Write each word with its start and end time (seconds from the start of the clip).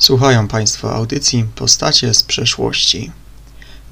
Słuchają 0.00 0.48
Państwo 0.48 0.94
audycji 0.94 1.44
Postacie 1.54 2.14
z 2.14 2.22
przeszłości. 2.22 3.10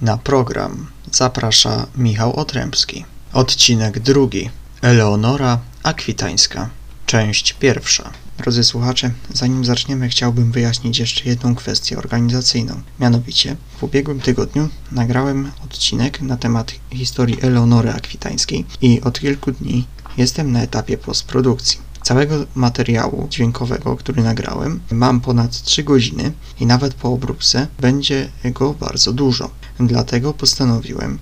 Na 0.00 0.18
program 0.18 0.86
zaprasza 1.12 1.86
Michał 1.96 2.36
Otrębski. 2.36 3.04
Odcinek 3.32 3.98
drugi. 3.98 4.50
Eleonora 4.82 5.58
Akwitańska. 5.82 6.70
Część 7.06 7.52
pierwsza. 7.52 8.12
Drodzy 8.38 8.64
słuchacze, 8.64 9.10
zanim 9.32 9.64
zaczniemy, 9.64 10.08
chciałbym 10.08 10.52
wyjaśnić 10.52 10.98
jeszcze 10.98 11.24
jedną 11.24 11.54
kwestię 11.54 11.98
organizacyjną. 11.98 12.82
Mianowicie, 13.00 13.56
w 13.78 13.82
ubiegłym 13.82 14.20
tygodniu 14.20 14.68
nagrałem 14.92 15.52
odcinek 15.64 16.20
na 16.20 16.36
temat 16.36 16.72
historii 16.92 17.38
Eleonory 17.42 17.90
Akwitańskiej 17.90 18.64
i 18.82 19.00
od 19.00 19.20
kilku 19.20 19.52
dni 19.52 19.86
jestem 20.16 20.52
na 20.52 20.62
etapie 20.62 20.98
postprodukcji. 20.98 21.87
Całego 22.08 22.46
materiału 22.54 23.26
dźwiękowego, 23.30 23.96
który 23.96 24.22
nagrałem, 24.22 24.80
mam 24.90 25.20
ponad 25.20 25.62
3 25.62 25.84
godziny 25.84 26.32
i 26.60 26.66
nawet 26.66 26.94
po 26.94 27.12
obróbce 27.12 27.66
będzie 27.80 28.28
go 28.44 28.74
bardzo 28.74 29.12
dużo. 29.12 29.50
Dlatego 29.80 30.34
postanowiłem, 30.34 31.18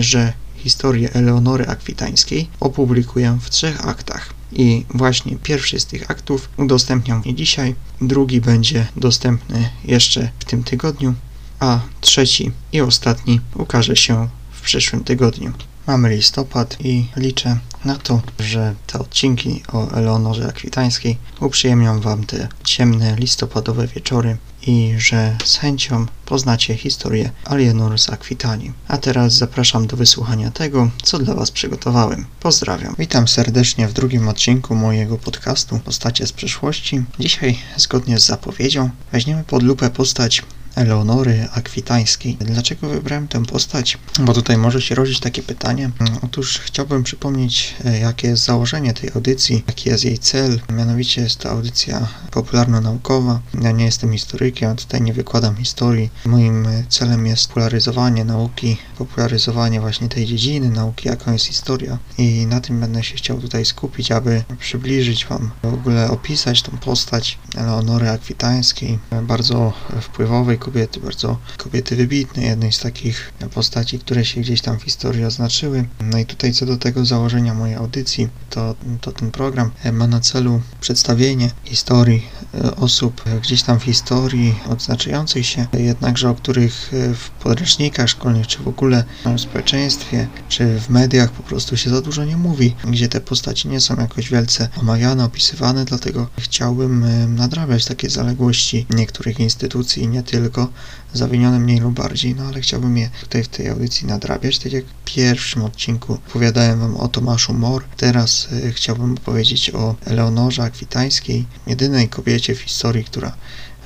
że 0.00 0.32
historię 0.56 1.12
Eleonory 1.12 1.66
Akwitańskiej 1.66 2.48
opublikuję 2.60 3.38
w 3.40 3.50
trzech 3.50 3.86
aktach. 3.88 4.34
I 4.52 4.84
właśnie 4.94 5.36
pierwszy 5.36 5.80
z 5.80 5.86
tych 5.86 6.10
aktów 6.10 6.48
udostępniam 6.56 7.22
dzisiaj, 7.34 7.74
drugi 8.00 8.40
będzie 8.40 8.86
dostępny 8.96 9.68
jeszcze 9.84 10.30
w 10.38 10.44
tym 10.44 10.64
tygodniu, 10.64 11.14
a 11.60 11.80
trzeci 12.00 12.52
i 12.72 12.80
ostatni 12.80 13.40
ukaże 13.54 13.96
się 13.96 14.28
w 14.50 14.60
przyszłym 14.60 15.04
tygodniu. 15.04 15.52
Mamy 15.86 16.16
listopad 16.16 16.76
i 16.80 17.06
liczę 17.16 17.58
na 17.84 17.96
to, 17.96 18.22
że 18.38 18.74
te 18.86 18.98
odcinki 18.98 19.62
o 19.72 19.90
Eleonorze 19.90 20.48
Akwitańskiej 20.48 21.18
uprzyjemnią 21.40 22.00
Wam 22.00 22.24
te 22.24 22.48
ciemne 22.64 23.16
listopadowe 23.16 23.86
wieczory 23.86 24.36
i 24.66 24.94
że 24.98 25.36
z 25.44 25.56
chęcią 25.56 26.06
poznacie 26.26 26.76
historię 26.76 27.30
Alienor 27.44 27.98
z 27.98 28.10
Akwitanii. 28.10 28.72
A 28.88 28.98
teraz 28.98 29.32
zapraszam 29.32 29.86
do 29.86 29.96
wysłuchania 29.96 30.50
tego, 30.50 30.90
co 31.02 31.18
dla 31.18 31.34
Was 31.34 31.50
przygotowałem. 31.50 32.26
Pozdrawiam. 32.40 32.94
Witam 32.98 33.28
serdecznie 33.28 33.88
w 33.88 33.92
drugim 33.92 34.28
odcinku 34.28 34.74
mojego 34.74 35.18
podcastu 35.18 35.78
Postacie 35.78 36.26
z 36.26 36.32
przeszłości. 36.32 37.02
Dzisiaj, 37.18 37.58
zgodnie 37.76 38.18
z 38.18 38.26
zapowiedzią, 38.26 38.90
weźmiemy 39.12 39.44
pod 39.44 39.62
lupę 39.62 39.90
postać 39.90 40.42
Eleonory 40.78 41.48
Akwitańskiej. 41.54 42.36
Dlaczego 42.40 42.88
wybrałem 42.88 43.28
tę 43.28 43.44
postać? 43.44 43.98
Bo 44.20 44.34
tutaj 44.34 44.58
może 44.58 44.82
się 44.82 44.94
rodzić 44.94 45.20
takie 45.20 45.42
pytanie. 45.42 45.90
Otóż 46.22 46.58
chciałbym 46.58 47.02
przypomnieć, 47.02 47.74
e, 47.84 47.98
jakie 47.98 48.28
jest 48.28 48.44
założenie 48.44 48.94
tej 48.94 49.10
audycji, 49.14 49.64
jaki 49.66 49.88
jest 49.88 50.04
jej 50.04 50.18
cel. 50.18 50.60
Mianowicie 50.72 51.22
jest 51.22 51.36
to 51.36 51.50
audycja 51.50 52.08
popularno-naukowa. 52.30 53.40
Ja 53.62 53.72
nie 53.72 53.84
jestem 53.84 54.12
historykiem, 54.12 54.76
tutaj 54.76 55.02
nie 55.02 55.12
wykładam 55.12 55.56
historii. 55.56 56.10
Moim 56.24 56.66
e, 56.66 56.84
celem 56.88 57.26
jest 57.26 57.48
popularyzowanie 57.48 58.24
nauki, 58.24 58.76
popularyzowanie 58.98 59.80
właśnie 59.80 60.08
tej 60.08 60.26
dziedziny 60.26 60.70
nauki, 60.70 61.08
jaką 61.08 61.32
jest 61.32 61.44
historia. 61.44 61.98
I 62.18 62.46
na 62.46 62.60
tym 62.60 62.80
będę 62.80 63.04
się 63.04 63.16
chciał 63.16 63.40
tutaj 63.40 63.64
skupić, 63.64 64.12
aby 64.12 64.44
przybliżyć 64.58 65.26
Wam, 65.26 65.50
w 65.62 65.74
ogóle 65.74 66.10
opisać 66.10 66.62
tą 66.62 66.78
postać 66.78 67.38
Eleonory 67.56 68.10
Akwitańskiej, 68.10 68.98
bardzo 69.22 69.72
wpływowej 70.00 70.58
kobiety, 70.68 71.00
bardzo 71.00 71.38
kobiety 71.56 71.96
wybitnej, 71.96 72.46
jednej 72.46 72.72
z 72.72 72.78
takich 72.78 73.32
postaci, 73.54 73.98
które 73.98 74.24
się 74.24 74.40
gdzieś 74.40 74.60
tam 74.60 74.78
w 74.78 74.82
historii 74.82 75.24
oznaczyły. 75.24 75.84
No 76.00 76.18
i 76.18 76.26
tutaj 76.26 76.52
co 76.52 76.66
do 76.66 76.76
tego 76.76 77.04
założenia 77.04 77.54
mojej 77.54 77.76
audycji, 77.76 78.28
to, 78.50 78.74
to 79.00 79.12
ten 79.12 79.30
program 79.30 79.70
ma 79.92 80.06
na 80.06 80.20
celu 80.20 80.60
przedstawienie 80.80 81.50
historii 81.64 82.26
e, 82.54 82.76
osób 82.76 83.24
gdzieś 83.42 83.62
tam 83.62 83.80
w 83.80 83.82
historii 83.82 84.54
odznaczających 84.68 85.46
się, 85.46 85.66
jednakże 85.72 86.30
o 86.30 86.34
których 86.34 86.90
w 86.92 87.30
podręcznikach 87.30 88.08
szkolnych, 88.08 88.46
czy 88.46 88.58
w 88.58 88.68
ogóle 88.68 89.04
w 89.36 89.40
społeczeństwie, 89.40 90.28
czy 90.48 90.80
w 90.80 90.88
mediach 90.88 91.30
po 91.30 91.42
prostu 91.42 91.76
się 91.76 91.90
za 91.90 92.00
dużo 92.00 92.24
nie 92.24 92.36
mówi, 92.36 92.74
gdzie 92.84 93.08
te 93.08 93.20
postaci 93.20 93.68
nie 93.68 93.80
są 93.80 93.96
jakoś 93.96 94.30
wielce 94.30 94.68
omawiane, 94.80 95.24
opisywane, 95.24 95.84
dlatego 95.84 96.26
chciałbym 96.38 97.04
e, 97.04 97.28
nadrabiać 97.28 97.84
takie 97.84 98.10
zaległości 98.10 98.86
niektórych 98.90 99.40
instytucji, 99.40 100.08
nie 100.08 100.22
tylko 100.22 100.47
tylko 100.48 100.68
zawinione 101.12 101.58
mniej 101.58 101.78
lub 101.78 101.94
bardziej, 101.94 102.34
no 102.34 102.44
ale 102.44 102.60
chciałbym 102.60 102.96
je 102.96 103.10
tutaj 103.20 103.44
w 103.44 103.48
tej 103.48 103.68
audycji 103.68 104.06
nadrabiać, 104.06 104.58
tak 104.58 104.72
jak 104.72 104.84
w 104.84 105.04
pierwszym 105.04 105.62
odcinku 105.62 106.12
opowiadałem 106.12 106.80
Wam 106.80 106.96
o 106.96 107.08
Tomaszu 107.08 107.54
Mor, 107.54 107.84
teraz 107.96 108.48
y, 108.52 108.72
chciałbym 108.72 109.12
opowiedzieć 109.12 109.70
o 109.70 109.94
Eleonorze 110.06 110.62
Akwitańskiej, 110.62 111.46
jedynej 111.66 112.08
kobiecie 112.08 112.54
w 112.54 112.60
historii, 112.60 113.04
która 113.04 113.36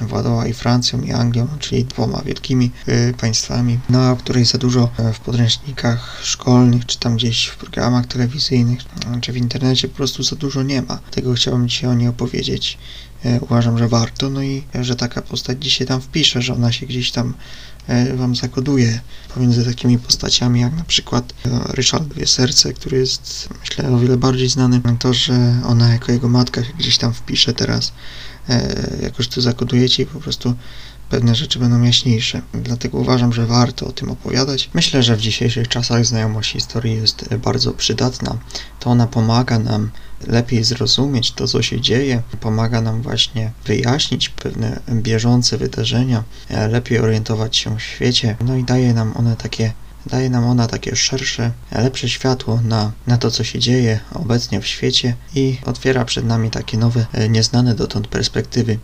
władała 0.06 0.46
i 0.46 0.52
Francją, 0.52 1.02
i 1.02 1.12
Anglią, 1.12 1.48
czyli 1.58 1.84
dwoma 1.84 2.22
wielkimi 2.22 2.70
y, 2.88 3.14
państwami, 3.20 3.78
no 3.90 4.10
o 4.10 4.16
której 4.16 4.44
za 4.44 4.58
dużo 4.58 4.90
y, 5.10 5.12
w 5.12 5.20
podręcznikach 5.20 6.20
szkolnych, 6.22 6.86
czy 6.86 6.98
tam 6.98 7.16
gdzieś 7.16 7.46
w 7.46 7.56
programach 7.56 8.06
telewizyjnych, 8.06 8.80
czy 9.20 9.32
w 9.32 9.36
internecie 9.36 9.88
po 9.88 9.96
prostu 9.96 10.22
za 10.22 10.36
dużo 10.36 10.62
nie 10.62 10.82
ma. 10.82 10.98
Tego 11.10 11.34
chciałbym 11.34 11.68
dzisiaj 11.68 11.91
o 11.91 11.94
niej 11.94 12.08
opowiedzieć. 12.08 12.78
E, 13.24 13.41
uważam, 13.41 13.78
że 13.78 13.88
warto, 13.88 14.30
no 14.30 14.42
i 14.42 14.62
że 14.80 14.96
taka 14.96 15.22
postać 15.22 15.64
dzisiaj 15.64 15.86
tam 15.86 16.00
wpisze, 16.00 16.42
że 16.42 16.54
ona 16.54 16.72
się 16.72 16.86
gdzieś 16.86 17.10
tam 17.10 17.34
e, 17.86 18.16
wam 18.16 18.36
zakoduje 18.36 19.00
pomiędzy 19.34 19.64
takimi 19.64 19.98
postaciami 19.98 20.60
jak 20.60 20.76
na 20.76 20.84
przykład 20.84 21.34
e, 21.46 21.48
Ryszard 21.72 22.04
Dwie 22.04 22.26
Serce, 22.26 22.72
który 22.72 22.98
jest 22.98 23.48
myślę 23.60 23.88
o 23.88 23.98
wiele 23.98 24.16
bardziej 24.16 24.48
znany. 24.48 24.80
To, 24.98 25.14
że 25.14 25.60
ona 25.66 25.92
jako 25.92 26.12
jego 26.12 26.28
matka 26.28 26.64
się 26.64 26.72
gdzieś 26.78 26.98
tam 26.98 27.12
wpisze 27.12 27.54
teraz, 27.54 27.92
jakoś 29.03 29.28
to 29.28 29.41
zakodujecie 29.41 30.03
i 30.03 30.06
po 30.06 30.20
prostu 30.20 30.54
pewne 31.10 31.34
rzeczy 31.34 31.58
będą 31.58 31.82
jaśniejsze. 31.82 32.42
Dlatego 32.54 32.98
uważam, 32.98 33.32
że 33.32 33.47
warto 33.47 33.86
o 33.86 33.92
tym 33.92 34.10
opowiadać. 34.10 34.70
Myślę, 34.75 35.03
że 35.03 35.16
w 35.16 35.20
dzisiejszych 35.20 35.69
czasach 35.69 36.06
znajomość 36.06 36.53
historii 36.53 36.94
jest 36.94 37.34
bardzo 37.34 37.72
przydatna. 37.72 38.38
To 38.80 38.91
ona 38.91 39.06
pomaga 39.06 39.58
nam 39.58 39.91
lepiej 40.26 40.64
zrozumieć 40.64 41.32
to, 41.32 41.48
co 41.48 41.62
się 41.62 41.80
dzieje, 41.80 42.22
pomaga 42.41 42.80
nam 42.80 43.03
właśnie 43.03 43.53
wyjaśnić 43.64 44.28
pewne 44.28 44.80
bieżące 44.91 45.59
wydarzenia, 45.59 46.24
lepiej 46.70 46.98
orientować 46.98 47.56
się 47.56 47.76
w 47.76 47.82
świecie, 47.82 48.36
no 48.44 48.56
i 48.56 48.64
daje 48.64 48.94
nam 48.94 49.16
one 49.16 49.36
takie 49.36 49.72
daje 50.06 50.30
nam 50.30 50.44
ona 50.44 50.66
takie 50.66 50.96
szersze, 50.96 51.52
lepsze 51.72 52.08
światło 52.08 52.60
na, 52.64 52.92
na 53.06 53.18
to, 53.18 53.30
co 53.30 53.44
się 53.44 53.58
dzieje 53.58 54.00
obecnie 54.14 54.60
w 54.60 54.66
świecie 54.66 55.14
i 55.34 55.58
otwiera 55.64 56.04
przed 56.04 56.24
nami 56.24 56.50
takie 56.50 56.78
nowe, 56.78 57.06
nieznane 57.28 57.74
dotąd 57.74 58.08
perspektywy. 58.08 58.78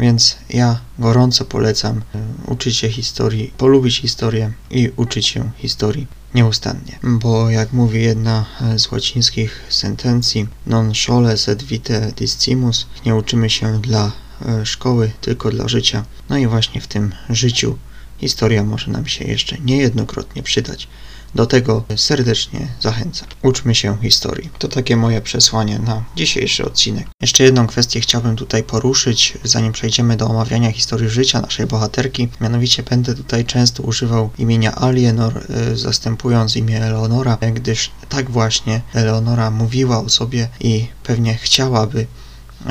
Więc 0.00 0.36
ja 0.50 0.80
gorąco 0.98 1.44
polecam 1.44 2.02
e, 2.14 2.52
uczyć 2.52 2.76
się 2.76 2.88
historii, 2.88 3.52
polubić 3.58 4.00
historię 4.00 4.52
i 4.70 4.90
uczyć 4.96 5.26
się 5.26 5.50
historii 5.56 6.06
nieustannie. 6.34 6.98
Bo 7.02 7.50
jak 7.50 7.72
mówi 7.72 8.02
jedna 8.02 8.44
z 8.76 8.92
łacińskich 8.92 9.60
sentencji, 9.68 10.48
non 10.66 10.94
schole 10.94 11.36
sed 11.36 11.62
vitae 11.62 12.12
discimus, 12.16 12.86
nie 13.06 13.14
uczymy 13.14 13.50
się 13.50 13.80
dla 13.80 14.12
e, 14.46 14.66
szkoły, 14.66 15.10
tylko 15.20 15.50
dla 15.50 15.68
życia. 15.68 16.04
No 16.28 16.36
i 16.38 16.46
właśnie 16.46 16.80
w 16.80 16.86
tym 16.86 17.14
życiu 17.30 17.78
historia 18.18 18.64
może 18.64 18.90
nam 18.90 19.06
się 19.06 19.24
jeszcze 19.24 19.56
niejednokrotnie 19.58 20.42
przydać. 20.42 20.88
Do 21.34 21.46
tego 21.46 21.84
serdecznie 21.96 22.68
zachęcam. 22.80 23.28
Uczmy 23.42 23.74
się 23.74 23.98
historii. 24.02 24.50
To 24.58 24.68
takie 24.68 24.96
moje 24.96 25.20
przesłanie 25.20 25.78
na 25.78 26.04
dzisiejszy 26.16 26.64
odcinek. 26.64 27.06
Jeszcze 27.20 27.44
jedną 27.44 27.66
kwestię 27.66 28.00
chciałbym 28.00 28.36
tutaj 28.36 28.62
poruszyć, 28.62 29.38
zanim 29.44 29.72
przejdziemy 29.72 30.16
do 30.16 30.26
omawiania 30.26 30.72
historii 30.72 31.08
życia 31.08 31.40
naszej 31.40 31.66
bohaterki. 31.66 32.28
Mianowicie 32.40 32.82
będę 32.82 33.14
tutaj 33.14 33.44
często 33.44 33.82
używał 33.82 34.30
imienia 34.38 34.74
Alienor, 34.74 35.42
y, 35.72 35.76
zastępując 35.76 36.56
imię 36.56 36.82
Eleonora, 36.82 37.38
gdyż 37.54 37.90
tak 38.08 38.30
właśnie 38.30 38.80
Eleonora 38.94 39.50
mówiła 39.50 40.04
o 40.04 40.08
sobie 40.08 40.48
i 40.60 40.86
pewnie 41.02 41.34
chciałaby 41.34 42.06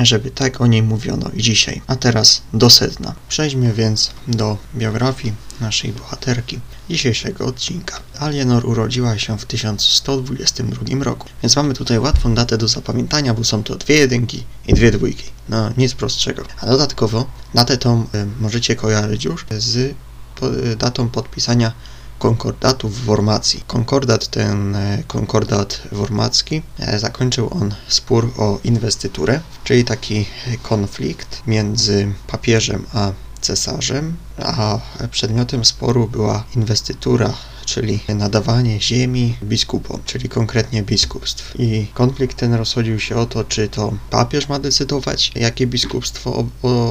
żeby 0.04 0.30
tak 0.30 0.60
o 0.60 0.66
niej 0.66 0.82
mówiono 0.82 1.30
i 1.34 1.42
dzisiaj. 1.42 1.82
A 1.86 1.96
teraz 1.96 2.42
do 2.52 2.70
sedna. 2.70 3.14
Przejdźmy 3.28 3.72
więc 3.72 4.10
do 4.28 4.56
biografii 4.74 5.34
naszej 5.60 5.92
bohaterki 5.92 6.60
dzisiejszego 6.90 7.46
odcinka. 7.46 8.00
Alienor 8.18 8.66
urodziła 8.66 9.18
się 9.18 9.38
w 9.38 9.44
1122 9.44 11.04
roku, 11.04 11.28
więc 11.42 11.56
mamy 11.56 11.74
tutaj 11.74 11.98
łatwą 11.98 12.34
datę 12.34 12.58
do 12.58 12.68
zapamiętania, 12.68 13.34
bo 13.34 13.44
są 13.44 13.62
to 13.62 13.76
dwie 13.76 13.94
jedynki 13.94 14.44
i 14.66 14.74
dwie 14.74 14.90
dwójki. 14.90 15.24
No, 15.48 15.70
nic 15.76 15.94
prostszego. 15.94 16.44
A 16.60 16.66
dodatkowo 16.66 17.26
datę 17.54 17.76
tą 17.76 18.02
y, 18.02 18.06
możecie 18.40 18.76
kojarzyć 18.76 19.24
już 19.24 19.46
z 19.58 19.94
po, 20.36 20.54
y, 20.54 20.76
datą 20.76 21.08
podpisania 21.08 21.72
konkordatu 22.18 22.88
w 22.88 23.04
Wormacji. 23.04 23.64
Konkordat 23.66 24.28
ten, 24.28 24.76
e, 24.76 25.02
konkordat 25.06 25.82
wormacki, 25.92 26.62
e, 26.78 26.98
zakończył 26.98 27.48
on 27.52 27.74
spór 27.88 28.32
o 28.38 28.58
inwestyturę, 28.64 29.40
czyli 29.64 29.84
taki 29.84 30.26
konflikt 30.62 31.42
między 31.46 32.12
papieżem 32.26 32.86
a 32.94 33.12
cesarzem, 33.40 34.16
a 34.38 34.78
przedmiotem 35.10 35.64
sporu 35.64 36.08
była 36.08 36.44
inwestytura 36.56 37.34
czyli 37.68 38.00
nadawanie 38.08 38.80
ziemi 38.80 39.36
biskupom, 39.42 40.00
czyli 40.04 40.28
konkretnie 40.28 40.82
biskupstw. 40.82 41.54
I 41.58 41.86
konflikt 41.94 42.36
ten 42.36 42.54
rozchodził 42.54 43.00
się 43.00 43.16
o 43.16 43.26
to, 43.26 43.44
czy 43.44 43.68
to 43.68 43.92
papież 44.10 44.48
ma 44.48 44.58
decydować, 44.58 45.32
jakie 45.34 45.66
biskupstwo 45.66 46.44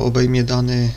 obejmie 0.05 0.43
dany 0.43 0.91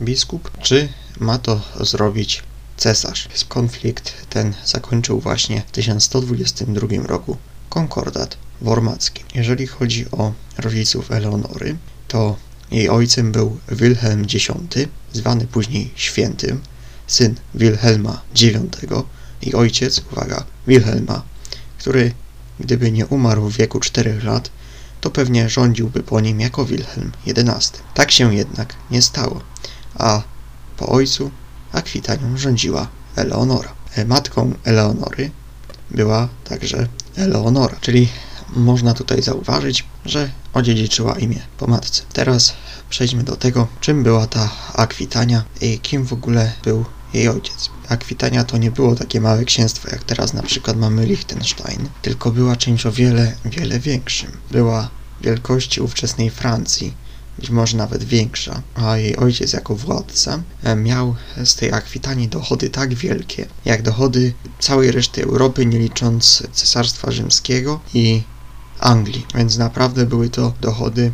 biskup, 0.00 0.50
czy 0.62 0.88
ma 1.20 1.38
to 1.38 1.60
zrobić 1.80 2.42
cesarz. 2.80 3.28
Konflikt 3.48 4.12
ten 4.30 4.54
zakończył 4.64 5.20
właśnie 5.20 5.62
w 5.66 5.70
1122 5.70 7.06
roku 7.06 7.36
konkordat 7.68 8.36
wormacki. 8.60 9.24
Jeżeli 9.34 9.66
chodzi 9.66 10.10
o 10.10 10.32
rodziców 10.58 11.10
Eleonory, 11.10 11.76
to 12.08 12.36
jej 12.70 12.88
ojcem 12.88 13.32
był 13.32 13.58
Wilhelm 13.68 14.22
X, 14.22 14.48
zwany 15.12 15.46
później 15.46 15.90
świętym, 15.94 16.60
syn 17.06 17.34
Wilhelma 17.54 18.22
IX 18.40 18.76
i 19.42 19.54
ojciec, 19.54 20.02
uwaga, 20.12 20.44
Wilhelma, 20.66 21.22
który 21.78 22.12
gdyby 22.60 22.92
nie 22.92 23.06
umarł 23.06 23.48
w 23.48 23.56
wieku 23.56 23.80
4 23.80 24.22
lat, 24.22 24.50
to 25.00 25.10
pewnie 25.10 25.48
rządziłby 25.48 26.02
po 26.02 26.20
nim 26.20 26.40
jako 26.40 26.64
Wilhelm 26.64 27.12
XI. 27.26 27.78
Tak 27.94 28.10
się 28.10 28.34
jednak 28.34 28.74
nie 28.90 29.02
stało, 29.02 29.40
a 29.94 30.22
po 30.76 30.88
ojcu 30.88 31.30
Akwitanią 31.72 32.36
rządziła 32.36 32.88
Eleonora. 33.16 33.72
Matką 34.06 34.52
Eleonory 34.64 35.30
była 35.90 36.28
także 36.44 36.86
Eleonora, 37.16 37.76
czyli 37.80 38.08
można 38.56 38.94
tutaj 38.94 39.22
zauważyć, 39.22 39.84
że 40.04 40.30
odziedziczyła 40.54 41.18
imię 41.18 41.40
po 41.58 41.66
matce. 41.66 42.02
Teraz 42.12 42.54
przejdźmy 42.90 43.22
do 43.22 43.36
tego, 43.36 43.66
czym 43.80 44.02
była 44.02 44.26
ta 44.26 44.50
Akwitania 44.74 45.44
i 45.60 45.78
kim 45.78 46.06
w 46.06 46.12
ogóle 46.12 46.52
był 46.64 46.84
jej 47.14 47.28
ojciec. 47.28 47.70
Akwitania 47.88 48.44
to 48.44 48.58
nie 48.58 48.70
było 48.70 48.94
takie 48.94 49.20
małe 49.20 49.44
księstwo, 49.44 49.88
jak 49.92 50.04
teraz 50.04 50.32
na 50.32 50.42
przykład 50.42 50.76
mamy 50.76 51.06
Liechtenstein, 51.06 51.88
tylko 52.02 52.30
była 52.30 52.56
czymś 52.56 52.86
o 52.86 52.92
wiele, 52.92 53.32
wiele 53.44 53.80
większym. 53.80 54.30
Była 54.50 54.88
wielkości 55.20 55.80
ówczesnej 55.80 56.30
Francji, 56.30 56.94
być 57.40 57.50
może 57.50 57.76
nawet 57.76 58.04
większa, 58.04 58.62
a 58.74 58.96
jej 58.96 59.16
ojciec 59.16 59.52
jako 59.52 59.74
władca 59.74 60.42
e, 60.62 60.76
miał 60.76 61.14
z 61.44 61.54
tej 61.54 61.72
Akwitanii 61.72 62.28
dochody 62.28 62.70
tak 62.70 62.94
wielkie, 62.94 63.46
jak 63.64 63.82
dochody 63.82 64.32
całej 64.58 64.92
reszty 64.92 65.22
Europy, 65.24 65.66
nie 65.66 65.78
licząc 65.78 66.42
Cesarstwa 66.52 67.10
Rzymskiego 67.10 67.80
i 67.94 68.22
Anglii, 68.80 69.26
więc 69.34 69.58
naprawdę 69.58 70.06
były 70.06 70.28
to 70.30 70.52
dochody 70.60 71.12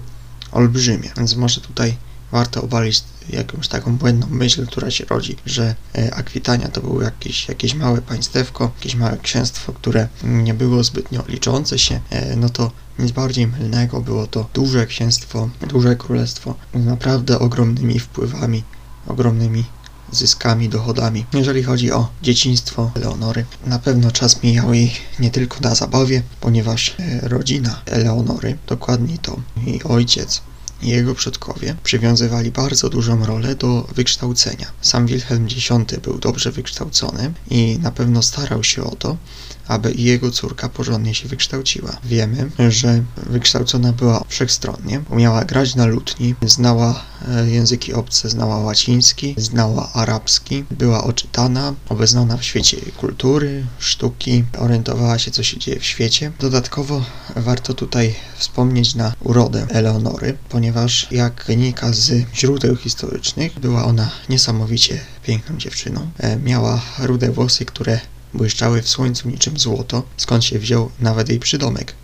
olbrzymie. 0.52 1.10
Więc 1.16 1.36
może 1.36 1.60
tutaj 1.60 1.96
warto 2.32 2.62
obalić 2.62 3.04
jakąś 3.30 3.68
taką 3.68 3.96
błędną 3.96 4.26
myśl, 4.30 4.66
która 4.66 4.90
się 4.90 5.04
rodzi, 5.04 5.36
że 5.46 5.74
e, 5.98 6.14
Akwitania 6.14 6.68
to 6.68 6.80
było 6.80 7.02
jakieś, 7.02 7.48
jakieś 7.48 7.74
małe 7.74 8.02
państewko, 8.02 8.70
jakieś 8.76 8.94
małe 8.94 9.18
księstwo, 9.18 9.72
które 9.72 10.08
nie 10.24 10.54
było 10.54 10.84
zbytnio 10.84 11.24
liczące 11.28 11.78
się, 11.78 12.00
e, 12.10 12.36
no 12.36 12.48
to 12.48 12.70
nic 12.98 13.12
bardziej 13.12 13.46
mylnego, 13.46 14.00
było 14.00 14.26
to 14.26 14.48
duże 14.54 14.86
księstwo, 14.86 15.48
duże 15.68 15.96
królestwo 15.96 16.54
z 16.74 16.84
naprawdę 16.84 17.38
ogromnymi 17.38 17.98
wpływami, 17.98 18.62
ogromnymi 19.06 19.64
zyskami, 20.12 20.68
dochodami. 20.68 21.24
Jeżeli 21.32 21.62
chodzi 21.62 21.92
o 21.92 22.08
dzieciństwo 22.22 22.90
Eleonory, 22.94 23.44
na 23.66 23.78
pewno 23.78 24.10
czas 24.10 24.42
mijał 24.42 24.74
jej 24.74 24.92
nie 25.20 25.30
tylko 25.30 25.60
na 25.60 25.74
zabawie, 25.74 26.22
ponieważ 26.40 26.96
e, 26.98 27.28
rodzina 27.28 27.82
Eleonory, 27.86 28.58
dokładnie 28.66 29.18
to 29.18 29.36
jej 29.66 29.82
ojciec, 29.82 30.42
i 30.82 30.88
jego 30.88 31.14
przodkowie 31.14 31.76
przywiązywali 31.84 32.50
bardzo 32.50 32.88
dużą 32.88 33.26
rolę 33.26 33.54
do 33.54 33.88
wykształcenia. 33.94 34.66
Sam 34.80 35.06
Wilhelm 35.06 35.46
X 35.46 35.94
był 36.02 36.18
dobrze 36.18 36.52
wykształcony 36.52 37.32
i 37.50 37.78
na 37.82 37.90
pewno 37.90 38.22
starał 38.22 38.64
się 38.64 38.84
o 38.84 38.96
to, 38.96 39.16
aby 39.68 39.92
jego 39.92 40.30
córka 40.30 40.68
porządnie 40.68 41.14
się 41.14 41.28
wykształciła. 41.28 41.96
Wiemy, 42.04 42.50
że 42.68 43.02
wykształcona 43.16 43.92
była 43.92 44.24
wszechstronnie, 44.28 45.02
umiała 45.10 45.44
grać 45.44 45.74
na 45.74 45.86
lutni, 45.86 46.34
znała 46.46 47.04
e, 47.28 47.50
języki 47.50 47.94
obce, 47.94 48.28
znała 48.28 48.58
łaciński, 48.58 49.34
znała 49.38 49.92
arabski, 49.92 50.64
była 50.70 51.04
oczytana, 51.04 51.74
obeznana 51.88 52.36
w 52.36 52.44
świecie 52.44 52.76
kultury, 52.96 53.66
sztuki, 53.78 54.44
orientowała 54.58 55.18
się, 55.18 55.30
co 55.30 55.42
się 55.42 55.58
dzieje 55.58 55.80
w 55.80 55.84
świecie. 55.84 56.32
Dodatkowo 56.40 57.04
warto 57.36 57.74
tutaj 57.74 58.14
wspomnieć 58.36 58.94
na 58.94 59.12
urodę 59.20 59.66
Eleonory, 59.70 60.36
ponieważ 60.48 61.06
jak 61.10 61.44
wynika 61.46 61.92
z 61.92 62.12
źródeł 62.34 62.76
historycznych, 62.76 63.60
była 63.60 63.84
ona 63.84 64.10
niesamowicie 64.28 65.00
piękną 65.22 65.58
dziewczyną. 65.58 66.10
E, 66.18 66.36
miała 66.36 66.80
rude 66.98 67.30
włosy, 67.30 67.64
które 67.64 68.00
błyszczały 68.34 68.82
w 68.82 68.88
słońcu 68.88 69.28
niczym 69.28 69.58
złoto, 69.58 70.02
skąd 70.16 70.44
się 70.44 70.58
wziął 70.58 70.90
nawet 71.00 71.28
jej 71.28 71.38
przydomek, 71.38 71.94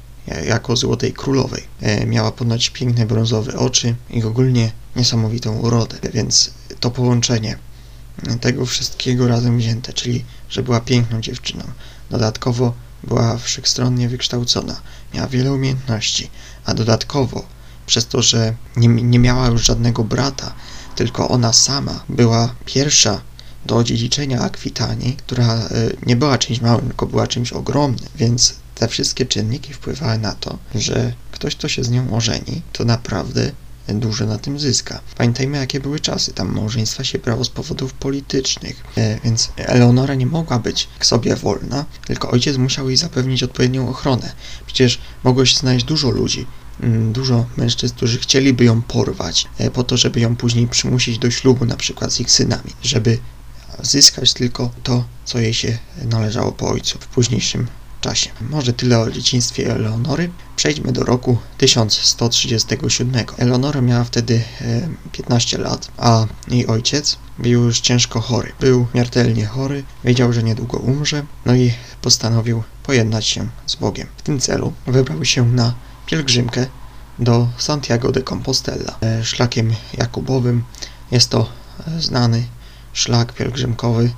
jako 0.47 0.77
złotej 0.77 1.13
królowej. 1.13 1.63
E, 1.81 2.07
miała 2.07 2.33
ponoć 2.33 2.71
piękne 2.71 3.07
brązowe 3.07 3.59
oczy 3.59 3.95
i 4.11 4.23
ogólnie 4.23 4.73
niesamowitą 4.97 5.59
urodę, 5.59 5.97
więc 6.15 6.51
to 6.81 6.91
połączenie 6.91 7.59
tego 8.41 8.67
wszystkiego 8.67 9.29
razem 9.29 9.59
wzięte, 9.59 9.93
czyli 9.93 10.25
że 10.49 10.63
była 10.63 10.81
piękną 10.81 11.21
dziewczyną, 11.21 11.65
dodatkowo 12.11 12.75
była 13.05 13.39
wszechstronnie 13.39 14.09
wykształcona, 14.09 14.81
miała 15.15 15.27
wiele 15.27 15.53
umiejętności, 15.53 16.31
a 16.65 16.75
dodatkowo 16.75 17.45
przez 17.87 18.07
to, 18.07 18.23
że 18.23 18.55
nie, 18.77 18.89
nie 18.89 19.19
miała 19.19 19.47
już 19.47 19.65
żadnego 19.65 20.05
brata, 20.05 20.55
tylko 20.97 21.29
ona 21.29 21.53
sama 21.53 22.05
była 22.09 22.55
pierwsza 22.65 23.21
do 23.67 23.77
odziedziczenia 23.77 24.41
Akwitanii, 24.41 25.17
która 25.17 25.55
e, 25.55 25.69
nie 26.07 26.17
była 26.17 26.39
czymś 26.39 26.61
małym, 26.61 26.87
tylko 26.87 27.07
była 27.07 27.27
czymś 27.27 27.53
ogromnym, 27.53 28.09
więc 28.17 28.55
te 28.75 28.89
wszystkie 28.89 29.27
czynniki 29.27 29.73
wpływały 29.73 30.19
na 30.19 30.33
to, 30.33 30.59
że 30.75 31.13
ktoś, 31.33 31.57
kto 31.57 31.69
się 31.69 31.85
z 31.85 31.91
nią 31.91 32.17
ożeni, 32.17 32.63
to 32.73 32.85
naprawdę 32.85 33.53
dużo 33.89 34.27
na 34.27 34.39
tym 34.39 34.59
zyska. 34.59 35.01
Pamiętajmy, 35.17 35.59
jakie 35.59 35.81
były 35.81 36.01
czasy. 36.01 36.33
Tam 36.33 36.55
małżeństwa 36.55 37.05
się 37.05 37.19
brało 37.19 37.45
z 37.45 37.49
powodów 37.49 37.93
politycznych, 37.93 38.85
e, 38.97 39.21
więc 39.25 39.51
Eleonora 39.57 40.15
nie 40.15 40.27
mogła 40.27 40.59
być 40.59 40.89
sobie 41.01 41.37
wolna, 41.37 41.85
tylko 42.07 42.31
ojciec 42.31 42.57
musiał 42.57 42.89
jej 42.89 42.97
zapewnić 42.97 43.43
odpowiednią 43.43 43.89
ochronę. 43.89 44.33
Przecież 44.67 44.99
mogło 45.25 45.45
się 45.45 45.57
znaleźć 45.57 45.85
dużo 45.85 46.11
ludzi, 46.11 46.47
mm, 46.81 47.13
dużo 47.13 47.47
mężczyzn, 47.57 47.95
którzy 47.95 48.19
chcieliby 48.19 48.65
ją 48.65 48.83
porwać, 48.83 49.47
e, 49.59 49.71
po 49.71 49.85
to, 49.85 49.97
żeby 49.97 50.21
ją 50.21 50.37
później 50.37 50.69
przymusić 50.69 51.19
do 51.19 51.31
ślubu, 51.31 51.65
na 51.65 51.77
przykład 51.77 52.13
z 52.13 52.21
ich 52.21 52.31
synami, 52.31 52.71
żeby 52.83 53.19
zyskać 53.83 54.33
tylko 54.33 54.71
to, 54.83 55.05
co 55.25 55.39
jej 55.39 55.55
się 55.55 55.79
należało 56.05 56.53
po 56.53 56.69
ojcu 56.69 56.99
w 56.99 57.07
późniejszym 57.07 57.67
czasie. 58.03 58.31
Może 58.41 58.73
tyle 58.73 58.99
o 58.99 59.11
dzieciństwie 59.11 59.75
Eleonory. 59.75 60.31
Przejdźmy 60.57 60.93
do 60.93 61.05
roku 61.05 61.39
1137. 61.59 63.25
Eleonora 63.39 63.81
miała 63.81 64.05
wtedy 64.05 64.43
15 65.13 65.59
e, 65.59 65.61
lat, 65.61 65.91
a 65.99 66.27
jej 66.49 66.67
ojciec 66.67 67.17
był 67.39 67.65
już 67.65 67.81
ciężko 67.81 68.21
chory. 68.21 68.53
Był 68.61 68.87
śmiertelnie 68.91 69.47
chory, 69.47 69.85
wiedział, 70.05 70.33
że 70.33 70.43
niedługo 70.43 70.79
umrze, 70.79 71.25
no 71.47 71.55
i 71.55 71.73
postanowił 72.03 72.63
pojednać 72.83 73.27
się 73.27 73.49
z 73.67 73.75
Bogiem. 73.75 74.07
W 74.17 74.23
tym 74.23 74.41
celu 74.41 74.73
wybrał 74.87 75.25
się 75.25 75.49
na 75.49 75.75
pielgrzymkę 76.07 76.67
do 77.19 77.49
Santiago 77.59 78.13
de 78.13 78.23
Compostela. 78.23 78.99
E, 79.01 79.25
szlakiem 79.25 79.75
jakubowym 79.95 80.65
jest 81.11 81.31
to 81.31 81.49
znany 81.99 82.45
szlak 82.93 83.33
pielgrzymkowy 83.33 84.11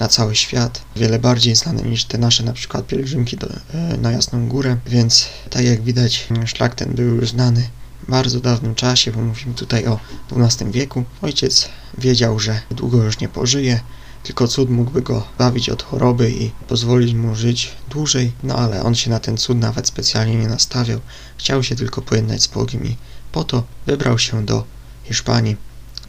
na 0.00 0.08
cały 0.08 0.36
świat, 0.36 0.82
wiele 0.96 1.18
bardziej 1.18 1.56
znany 1.56 1.82
niż 1.82 2.04
te 2.04 2.18
nasze 2.18 2.42
na 2.42 2.52
przykład 2.52 2.86
pielgrzymki 2.86 3.36
do, 3.36 3.46
e, 3.46 3.96
na 3.96 4.12
Jasną 4.12 4.48
Górę, 4.48 4.76
więc 4.86 5.28
tak 5.50 5.64
jak 5.64 5.82
widać 5.82 6.28
szlak 6.46 6.74
ten 6.74 6.94
był 6.94 7.14
już 7.14 7.30
znany 7.30 7.68
w 8.02 8.10
bardzo 8.10 8.40
dawnym 8.40 8.74
czasie, 8.74 9.12
bo 9.12 9.20
mówimy 9.20 9.54
tutaj 9.54 9.86
o 9.86 10.00
XII 10.32 10.70
wieku. 10.70 11.04
Ojciec 11.22 11.68
wiedział, 11.98 12.38
że 12.38 12.60
długo 12.70 13.02
już 13.02 13.20
nie 13.20 13.28
pożyje, 13.28 13.80
tylko 14.22 14.48
cud 14.48 14.70
mógłby 14.70 15.02
go 15.02 15.26
bawić 15.38 15.68
od 15.68 15.82
choroby 15.82 16.30
i 16.30 16.50
pozwolić 16.68 17.14
mu 17.14 17.34
żyć 17.34 17.72
dłużej, 17.90 18.32
no 18.42 18.54
ale 18.54 18.82
on 18.82 18.94
się 18.94 19.10
na 19.10 19.20
ten 19.20 19.36
cud 19.36 19.58
nawet 19.58 19.86
specjalnie 19.86 20.36
nie 20.36 20.48
nastawiał. 20.48 21.00
Chciał 21.38 21.62
się 21.62 21.76
tylko 21.76 22.02
pojednać 22.02 22.42
z 22.42 22.46
Bogiem 22.46 22.86
i 22.86 22.96
po 23.32 23.44
to 23.44 23.62
wybrał 23.86 24.18
się 24.18 24.46
do 24.46 24.64
Hiszpanii, 25.04 25.56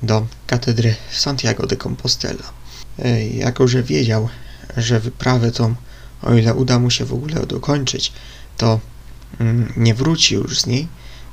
do 0.03 0.27
katedry 0.47 0.95
Santiago 1.11 1.67
de 1.67 1.77
Compostela. 1.77 2.51
E, 2.99 3.27
jako, 3.27 3.67
że 3.67 3.83
wiedział, 3.83 4.29
że 4.77 4.99
wyprawę 4.99 5.51
tą, 5.51 5.75
o 6.21 6.33
ile 6.33 6.53
uda 6.53 6.79
mu 6.79 6.91
się 6.91 7.05
w 7.05 7.13
ogóle 7.13 7.45
dokończyć, 7.45 8.11
to 8.57 8.79
mm, 9.39 9.73
nie 9.77 9.93
wróci 9.93 10.35
już 10.35 10.61
z 10.61 10.65
niej, 10.65 10.87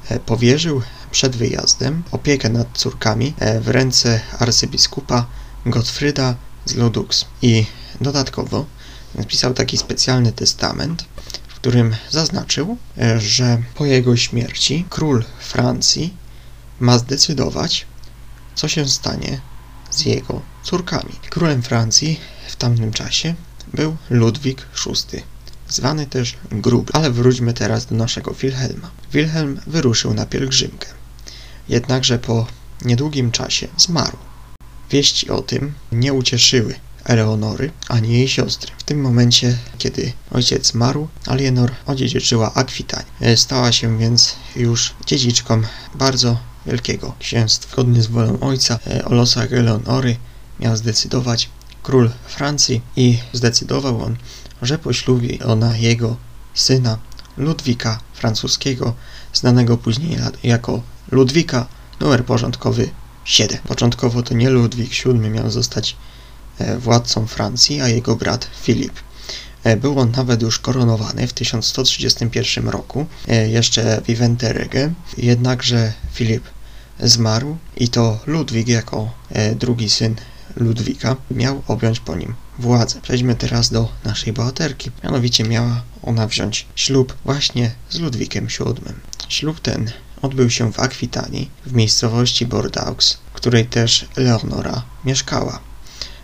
e, 0.08 0.20
powierzył 0.20 0.82
przed 1.10 1.36
wyjazdem 1.36 2.02
opiekę 2.10 2.48
nad 2.48 2.78
córkami 2.78 3.34
e, 3.38 3.60
w 3.60 3.68
ręce 3.68 4.20
arcybiskupa 4.38 5.26
Gottfrieda 5.66 6.34
z 6.64 6.74
Lodux 6.74 7.24
i 7.42 7.66
dodatkowo 8.00 8.66
napisał 9.14 9.54
taki 9.54 9.78
specjalny 9.78 10.32
testament, 10.32 11.04
w 11.48 11.54
którym 11.54 11.96
zaznaczył, 12.10 12.76
że 13.18 13.62
po 13.74 13.86
jego 13.86 14.16
śmierci 14.16 14.84
król 14.90 15.24
Francji 15.40 16.14
ma 16.80 16.98
zdecydować, 16.98 17.86
co 18.54 18.68
się 18.68 18.88
stanie 18.88 19.40
z 19.90 20.04
jego 20.04 20.42
córkami. 20.62 21.12
Królem 21.30 21.62
Francji 21.62 22.20
w 22.48 22.56
tamtym 22.56 22.92
czasie 22.92 23.34
był 23.74 23.96
Ludwik 24.10 24.66
VI, 24.86 25.22
zwany 25.68 26.06
też 26.06 26.36
Gruby. 26.50 26.92
Ale 26.92 27.10
wróćmy 27.10 27.54
teraz 27.54 27.86
do 27.86 27.94
naszego 27.94 28.34
Wilhelma. 28.34 28.90
Wilhelm 29.12 29.60
wyruszył 29.66 30.14
na 30.14 30.26
pielgrzymkę. 30.26 30.88
Jednakże 31.68 32.18
po 32.18 32.46
niedługim 32.84 33.30
czasie 33.30 33.68
zmarł. 33.76 34.16
Wieści 34.90 35.30
o 35.30 35.42
tym 35.42 35.72
nie 35.92 36.12
ucieszyły 36.12 36.74
Eleonory 37.04 37.70
ani 37.88 38.12
jej 38.12 38.28
siostry. 38.28 38.72
W 38.78 38.82
tym 38.82 39.00
momencie, 39.00 39.58
kiedy 39.78 40.12
ojciec 40.30 40.66
zmarł, 40.66 41.08
Alienor 41.26 41.70
odziedziczyła 41.86 42.54
Akwitań. 42.54 43.04
Stała 43.36 43.72
się 43.72 43.98
więc 43.98 44.34
już 44.56 44.94
dziedziczką 45.06 45.62
bardzo 45.94 46.38
wielkiego 46.66 47.14
księstwa. 47.18 47.72
Zgodnie 47.72 48.02
z 48.02 48.06
wolą 48.06 48.40
ojca 48.40 48.78
e, 48.86 49.04
o 49.04 49.14
losach 49.14 49.52
Eleonory 49.52 50.16
miał 50.60 50.76
zdecydować 50.76 51.50
król 51.82 52.10
Francji 52.26 52.80
i 52.96 53.18
zdecydował 53.32 54.04
on, 54.04 54.16
że 54.62 54.78
poślubi 54.78 55.42
ona 55.42 55.76
jego 55.76 56.16
syna 56.54 56.98
Ludwika 57.36 58.00
francuskiego, 58.14 58.94
znanego 59.32 59.76
później 59.76 60.18
jako 60.42 60.82
Ludwika, 61.10 61.66
numer 62.00 62.24
porządkowy 62.24 62.88
7. 63.24 63.58
Początkowo 63.68 64.22
to 64.22 64.34
nie 64.34 64.50
Ludwik 64.50 64.90
VII 65.04 65.14
miał 65.14 65.50
zostać 65.50 65.96
e, 66.58 66.78
władcą 66.78 67.26
Francji, 67.26 67.80
a 67.80 67.88
jego 67.88 68.16
brat 68.16 68.48
Filip. 68.62 68.92
E, 69.64 69.76
był 69.76 69.98
on 69.98 70.10
nawet 70.10 70.42
już 70.42 70.58
koronowany 70.58 71.26
w 71.26 71.32
1131 71.32 72.68
roku, 72.68 73.06
jeszcze 73.48 74.02
Vivente 74.06 74.52
Rege, 74.52 74.92
jednakże 75.18 75.92
Filip 76.12 76.44
zmarł 77.02 77.56
i 77.76 77.88
to 77.88 78.18
Ludwik 78.26 78.68
jako 78.68 79.10
drugi 79.56 79.90
syn 79.90 80.16
Ludwika 80.56 81.16
miał 81.30 81.62
objąć 81.66 82.00
po 82.00 82.16
nim 82.16 82.34
władzę. 82.58 83.00
Przejdźmy 83.02 83.34
teraz 83.34 83.70
do 83.70 83.88
naszej 84.04 84.32
bohaterki. 84.32 84.90
Mianowicie 85.04 85.44
miała 85.44 85.82
ona 86.02 86.26
wziąć 86.26 86.66
ślub 86.76 87.16
właśnie 87.24 87.70
z 87.90 87.98
Ludwikiem 87.98 88.46
VII. 88.46 88.94
Ślub 89.28 89.60
ten 89.60 89.90
odbył 90.22 90.50
się 90.50 90.72
w 90.72 90.80
Akwitanii, 90.80 91.50
w 91.66 91.72
miejscowości 91.72 92.46
Bordeaux, 92.46 93.18
w 93.32 93.32
której 93.32 93.66
też 93.66 94.08
Leonora 94.16 94.82
mieszkała. 95.04 95.60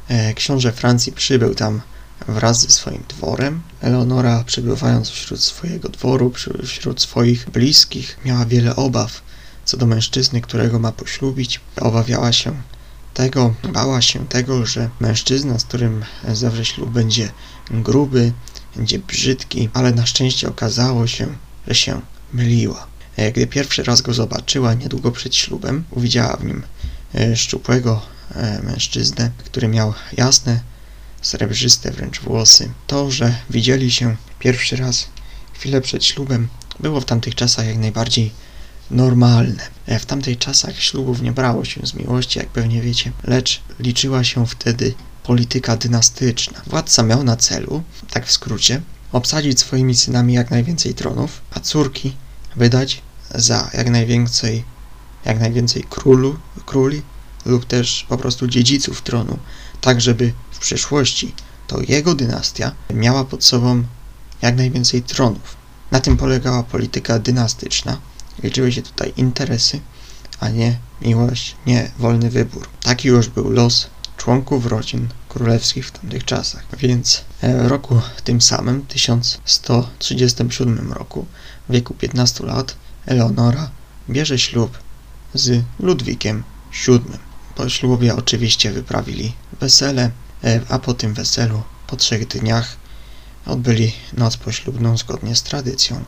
E, 0.09 0.35
książę 0.35 0.73
Francji 0.73 1.13
przybył 1.13 1.55
tam 1.55 1.81
wraz 2.29 2.61
ze 2.61 2.71
swoim 2.71 3.05
dworem. 3.09 3.61
Eleonora, 3.81 4.45
przebywając 4.45 5.11
wśród 5.11 5.41
swojego 5.41 5.89
dworu, 5.89 6.33
wśród 6.65 7.01
swoich 7.01 7.51
bliskich, 7.51 8.19
miała 8.25 8.45
wiele 8.45 8.77
obaw 8.77 9.23
co 9.69 9.77
do 9.77 9.87
mężczyzny, 9.87 10.41
którego 10.41 10.79
ma 10.79 10.93
poślubić. 10.93 11.61
Obawiała 11.81 12.33
się 12.33 12.63
tego, 13.15 13.55
bała 13.73 14.03
się 14.03 14.27
tego, 14.27 14.67
że 14.67 14.91
mężczyzna, 15.01 15.59
z 15.59 15.65
którym 15.65 16.05
zawrze 16.33 16.65
ślub, 16.65 16.91
będzie 16.91 17.29
gruby, 17.71 18.33
będzie 18.77 18.99
brzydki, 18.99 19.69
ale 19.75 19.93
na 19.93 20.07
szczęście 20.07 20.49
okazało 20.49 21.07
się, 21.07 21.27
że 21.67 21.75
się 21.75 22.01
myliła. 22.33 22.87
E, 23.17 23.33
gdy 23.33 23.47
pierwszy 23.47 23.83
raz 23.83 24.01
go 24.01 24.15
zobaczyła, 24.15 24.75
niedługo 24.75 25.13
przed 25.13 25.35
ślubem, 25.35 25.85
uwidziała 25.91 26.37
w 26.37 26.45
nim 26.45 26.63
e, 27.15 27.37
szczupłego 27.37 28.03
e, 28.35 28.63
mężczyznę, 28.63 29.31
który 29.39 29.69
miał 29.69 29.95
jasne, 30.17 30.61
srebrzyste 31.23 31.91
wręcz 31.91 32.21
włosy. 32.21 32.71
To, 32.87 33.11
że 33.11 33.35
widzieli 33.51 33.91
się 33.91 34.17
pierwszy 34.39 34.77
raz 34.77 35.09
chwilę 35.55 35.81
przed 35.81 36.05
ślubem, 36.05 36.49
było 36.81 37.01
w 37.01 37.05
tamtych 37.05 37.35
czasach 37.35 37.67
jak 37.67 37.79
najbardziej 37.79 38.48
normalne. 38.91 39.69
W 40.01 40.07
tamtych 40.07 40.39
czasach 40.39 40.81
ślubów 40.81 41.23
nie 41.23 41.33
brało 41.33 41.65
się 41.65 41.87
z 41.87 41.95
miłości, 41.95 42.39
jak 42.39 42.49
pewnie 42.49 42.83
wiecie, 42.83 43.13
lecz 43.25 43.63
liczyła 43.81 44.25
się 44.25 44.47
wtedy 44.47 44.95
polityka 45.23 45.77
dynastyczna. 45.77 46.61
Władca 46.67 47.03
miał 47.03 47.25
na 47.25 47.37
celu, 47.37 47.83
tak 48.11 48.27
w 48.27 48.33
skrócie, 48.33 48.81
obsadzić 49.13 49.61
swoimi 49.61 49.95
synami 49.95 50.35
jak 50.35 50.51
najwięcej 50.51 50.95
tronów, 50.95 51.41
a 51.55 51.61
córki 51.61 52.17
wydać 52.57 53.03
za 53.35 53.71
jak 53.75 53.91
najwięcej, 53.91 54.65
jak 55.25 55.41
najwięcej 55.41 55.85
królu, 55.91 56.39
króli 56.67 57.03
lub 57.47 57.65
też 57.65 58.07
po 58.09 58.19
prostu 58.19 58.47
dziedziców 58.47 59.03
tronu, 59.03 59.39
tak 59.81 60.01
żeby 60.01 60.33
w 60.53 60.59
przyszłości 60.59 61.35
to 61.67 61.81
jego 61.89 62.15
dynastia 62.15 62.73
miała 62.95 63.25
pod 63.25 63.45
sobą 63.45 63.85
jak 64.43 64.57
najwięcej 64.57 65.03
tronów. 65.03 65.57
Na 65.91 66.01
tym 66.01 66.17
polegała 66.17 66.63
polityka 66.63 67.19
dynastyczna. 67.19 67.99
Liczyły 68.43 68.73
się 68.73 68.83
tutaj 68.83 69.13
interesy, 69.17 69.81
a 70.41 70.49
nie 70.49 70.79
miłość, 71.03 71.57
nie 71.67 71.91
wolny 71.99 72.31
wybór. 72.31 72.69
Taki 72.83 73.09
już 73.09 73.29
był 73.29 73.51
los 73.51 73.91
członków 74.17 74.67
rodzin 74.67 75.09
królewskich 75.29 75.87
w 75.87 75.91
tamtych 75.91 76.25
czasach. 76.25 76.67
Więc 76.79 77.25
e, 77.41 77.63
w 77.63 77.67
roku 77.67 78.01
tym 78.25 78.41
samym, 78.41 78.87
1137 78.87 80.93
roku, 80.93 81.27
w 81.69 81.73
wieku 81.73 81.95
15 81.95 82.45
lat, 82.45 82.77
Eleonora 83.07 83.71
bierze 84.11 84.39
ślub 84.39 84.79
z 85.35 85.65
Ludwikiem 85.81 86.43
VII. 86.87 87.01
Po 87.55 87.69
ślubie 87.69 88.17
oczywiście 88.17 88.73
wyprawili 88.73 89.33
wesele, 89.61 90.11
e, 90.45 90.61
a 90.69 90.79
po 90.79 90.95
tym 90.95 91.15
weselu, 91.15 91.63
po 91.87 91.97
trzech 91.97 92.27
dniach, 92.27 92.77
odbyli 93.47 93.93
noc 94.13 94.37
poślubną 94.37 94.97
zgodnie 94.97 95.37
z 95.37 95.43
tradycją. 95.43 96.05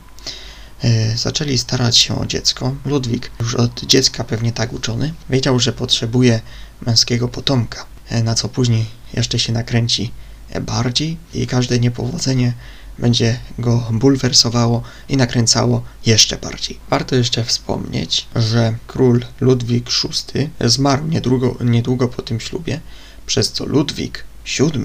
E, 0.85 1.17
zaczęli 1.17 1.59
starać 1.59 1.99
się 1.99 2.21
o 2.21 2.27
dziecko. 2.27 2.75
Ludwik, 2.85 3.31
już 3.41 3.55
od 3.55 3.85
dziecka 3.85 4.25
pewnie 4.25 4.53
tak 4.53 4.73
uczony, 4.73 5.15
wiedział, 5.31 5.61
że 5.61 5.73
potrzebuje 5.73 6.41
męskiego 6.87 7.29
potomka, 7.29 7.87
e, 8.09 8.23
na 8.23 8.35
co 8.35 8.49
później 8.49 8.87
jeszcze 9.15 9.39
się 9.39 9.53
nakręci 9.53 10.13
bardziej 10.61 11.17
i 11.35 11.47
każde 11.47 11.79
niepowodzenie 11.79 12.53
będzie 12.99 13.39
go 13.59 13.89
bulwersowało 13.91 14.83
i 15.09 15.17
nakręcało 15.17 15.83
jeszcze 16.07 16.37
bardziej. 16.37 16.79
Warto 16.91 17.17
jeszcze 17.17 17.45
wspomnieć, 17.45 18.27
że 18.37 18.75
król 18.87 19.25
Ludwik 19.41 19.89
VI 20.35 20.51
zmarł 20.61 21.07
niedługo, 21.07 21.57
niedługo 21.65 22.09
po 22.09 22.23
tym 22.23 22.41
ślubie, 22.41 22.81
przez 23.27 23.53
co 23.53 23.65
Ludwik 23.67 24.25
VII 24.59 24.85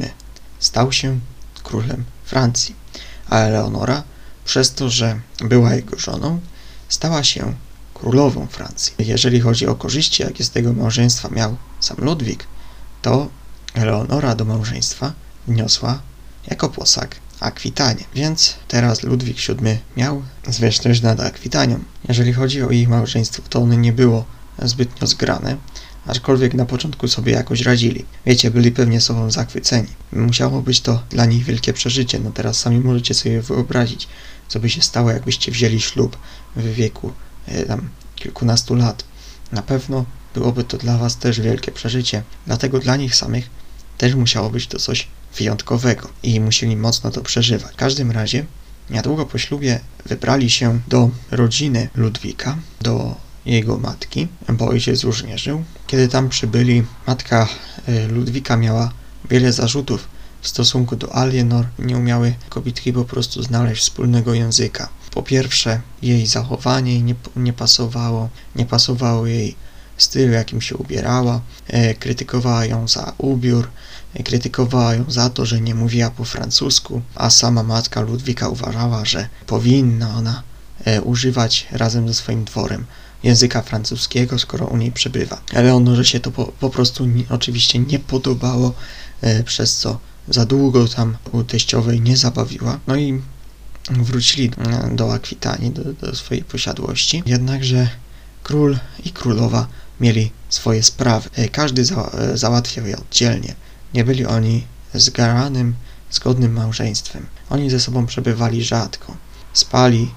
stał 0.60 0.92
się 0.92 1.20
królem 1.64 2.04
Francji, 2.26 2.76
a 3.30 3.40
Eleonora, 3.40 4.04
przez 4.46 4.74
to, 4.74 4.90
że 4.90 5.20
była 5.40 5.76
jego 5.76 6.00
żoną, 6.00 6.40
stała 6.90 7.24
się 7.24 7.54
królową 7.94 8.48
Francji. 8.48 8.94
Jeżeli 9.00 9.40
chodzi 9.40 9.68
o 9.68 9.76
korzyści, 9.76 10.24
jakie 10.24 10.44
z 10.44 10.50
tego 10.50 10.74
małżeństwa 10.74 11.30
miał 11.30 11.58
sam 11.80 11.98
Ludwik, 11.98 12.48
to 13.02 13.30
Eleonora 13.74 14.36
do 14.36 14.46
małżeństwa 14.46 15.14
wniosła 15.48 16.02
jako 16.48 16.70
posag 16.70 17.16
Akwitanie. 17.40 18.04
Więc 18.16 18.56
teraz 18.68 19.04
Ludwik 19.04 19.38
VII 19.38 19.78
miał 19.98 20.24
zwierzchność 20.48 21.02
nad 21.02 21.20
Akwitanią. 21.20 21.80
Jeżeli 22.08 22.34
chodzi 22.34 22.64
o 22.64 22.70
ich 22.70 22.90
małżeństwo, 22.90 23.44
to 23.50 23.60
ono 23.60 23.74
nie 23.74 23.94
było 23.94 24.26
zbytnio 24.60 25.08
zgrane, 25.08 25.58
aczkolwiek 26.06 26.54
na 26.54 26.66
początku 26.66 27.08
sobie 27.08 27.34
jakoś 27.34 27.62
radzili. 27.62 28.06
Wiecie, 28.26 28.52
byli 28.52 28.72
pewnie 28.72 29.02
sobą 29.02 29.32
zachwyceni. 29.32 29.88
Musiało 30.12 30.62
być 30.62 30.82
to 30.82 31.04
dla 31.10 31.26
nich 31.26 31.44
wielkie 31.44 31.74
przeżycie. 31.74 32.20
No 32.20 32.32
teraz 32.32 32.60
sami 32.60 32.80
możecie 32.80 33.14
sobie 33.14 33.42
wyobrazić, 33.42 34.08
co 34.48 34.60
by 34.60 34.70
się 34.70 34.82
stało, 34.82 35.12
jakbyście 35.12 35.52
wzięli 35.52 35.82
ślub 35.82 36.18
w 36.56 36.74
wieku 36.74 37.12
e, 37.48 37.66
tam 37.66 37.90
kilkunastu 38.16 38.76
lat. 38.76 39.04
Na 39.52 39.62
pewno 39.62 40.06
byłoby 40.34 40.64
to 40.64 40.78
dla 40.78 40.98
was 40.98 41.18
też 41.18 41.42
wielkie 41.42 41.72
przeżycie. 41.72 42.24
Dlatego 42.46 42.80
dla 42.80 42.96
nich 42.96 43.16
samych 43.16 43.50
też 43.98 44.16
musiało 44.16 44.50
być 44.50 44.68
to 44.68 44.80
coś 44.80 45.08
wyjątkowego 45.38 46.10
i 46.24 46.40
musieli 46.40 46.76
mocno 46.76 47.12
to 47.12 47.22
przeżywać. 47.22 47.74
W 47.74 47.76
każdym 47.76 48.12
razie, 48.12 48.46
niedługo 48.90 49.26
po 49.26 49.38
ślubie 49.38 49.80
wybrali 50.06 50.50
się 50.50 50.80
do 50.88 51.10
rodziny 51.32 51.90
Ludwika, 51.96 52.58
do 52.82 53.25
jego 53.46 53.78
matki, 53.78 54.28
bo 54.50 54.68
ojciec 54.68 55.04
już 55.04 55.24
nie 55.24 55.38
żył. 55.38 55.64
Kiedy 55.88 56.08
tam 56.08 56.30
przybyli, 56.30 56.84
matka 57.08 57.48
e, 57.88 58.08
Ludwika 58.08 58.58
miała 58.58 58.92
wiele 59.30 59.54
zarzutów 59.54 60.08
w 60.42 60.48
stosunku 60.48 60.96
do 60.96 61.16
Alienor. 61.16 61.66
Nie 61.80 61.98
umiały 61.98 62.36
kobietki 62.50 62.94
po 62.94 63.06
prostu 63.06 63.44
znaleźć 63.44 63.82
wspólnego 63.82 64.34
języka. 64.34 64.90
Po 65.12 65.24
pierwsze, 65.24 65.82
jej 66.02 66.28
zachowanie 66.28 67.02
nie, 67.02 67.16
nie 67.36 67.54
pasowało, 67.54 68.30
nie 68.56 68.66
pasowało 68.66 69.28
jej 69.28 69.56
styl, 69.98 70.32
jakim 70.32 70.62
się 70.62 70.78
ubierała, 70.78 71.42
e, 71.68 71.94
krytykowała 71.94 72.66
ją 72.66 72.88
za 72.88 73.14
ubiór, 73.18 73.70
e, 74.14 74.24
krytykowała 74.24 74.96
ją 74.96 75.06
za 75.08 75.30
to, 75.30 75.46
że 75.46 75.62
nie 75.62 75.76
mówiła 75.76 76.10
po 76.10 76.26
francusku, 76.26 77.02
a 77.16 77.30
sama 77.30 77.64
matka 77.64 78.02
Ludwika 78.02 78.50
uważała, 78.50 79.06
że 79.06 79.30
powinna 79.48 80.16
ona 80.18 80.44
używać 81.04 81.68
razem 81.72 82.08
ze 82.08 82.14
swoim 82.14 82.44
dworem 82.44 82.86
języka 83.26 83.62
francuskiego, 83.62 84.40
skoro 84.40 84.66
u 84.66 84.78
niej 84.78 84.92
przebywa. 84.92 85.42
Eleonorze 85.54 86.06
się 86.06 86.20
to 86.20 86.32
po, 86.32 86.46
po 86.46 86.70
prostu 86.70 87.06
nie, 87.06 87.24
oczywiście 87.30 87.80
nie 87.80 88.00
podobało, 88.00 88.74
przez 89.46 89.78
co 89.78 90.00
za 90.28 90.46
długo 90.46 90.88
tam 90.88 91.18
u 91.32 91.44
teściowej 91.44 92.02
nie 92.02 92.18
zabawiła. 92.18 92.80
No 92.88 92.96
i 92.96 93.22
wrócili 93.90 94.52
do 94.92 95.14
Akwitanii, 95.14 95.72
do, 95.72 95.94
do 95.94 96.16
swojej 96.16 96.44
posiadłości. 96.44 97.24
Jednakże 97.26 97.90
król 98.44 98.78
i 99.04 99.12
królowa 99.12 99.68
mieli 100.00 100.32
swoje 100.50 100.84
sprawy. 100.84 101.30
E, 101.36 101.50
każdy 101.50 101.86
za, 101.86 102.12
e, 102.14 102.38
załatwiał 102.38 102.88
je 102.88 102.98
oddzielnie. 102.98 103.56
Nie 103.94 104.04
byli 104.04 104.26
oni 104.26 104.64
zgaranym 104.94 105.76
zgodnym 106.12 106.54
małżeństwem. 106.54 107.26
Oni 107.50 107.70
ze 107.70 107.80
sobą 107.80 108.06
przebywali 108.06 108.64
rzadko. 108.64 109.18
Spali 109.54 110.12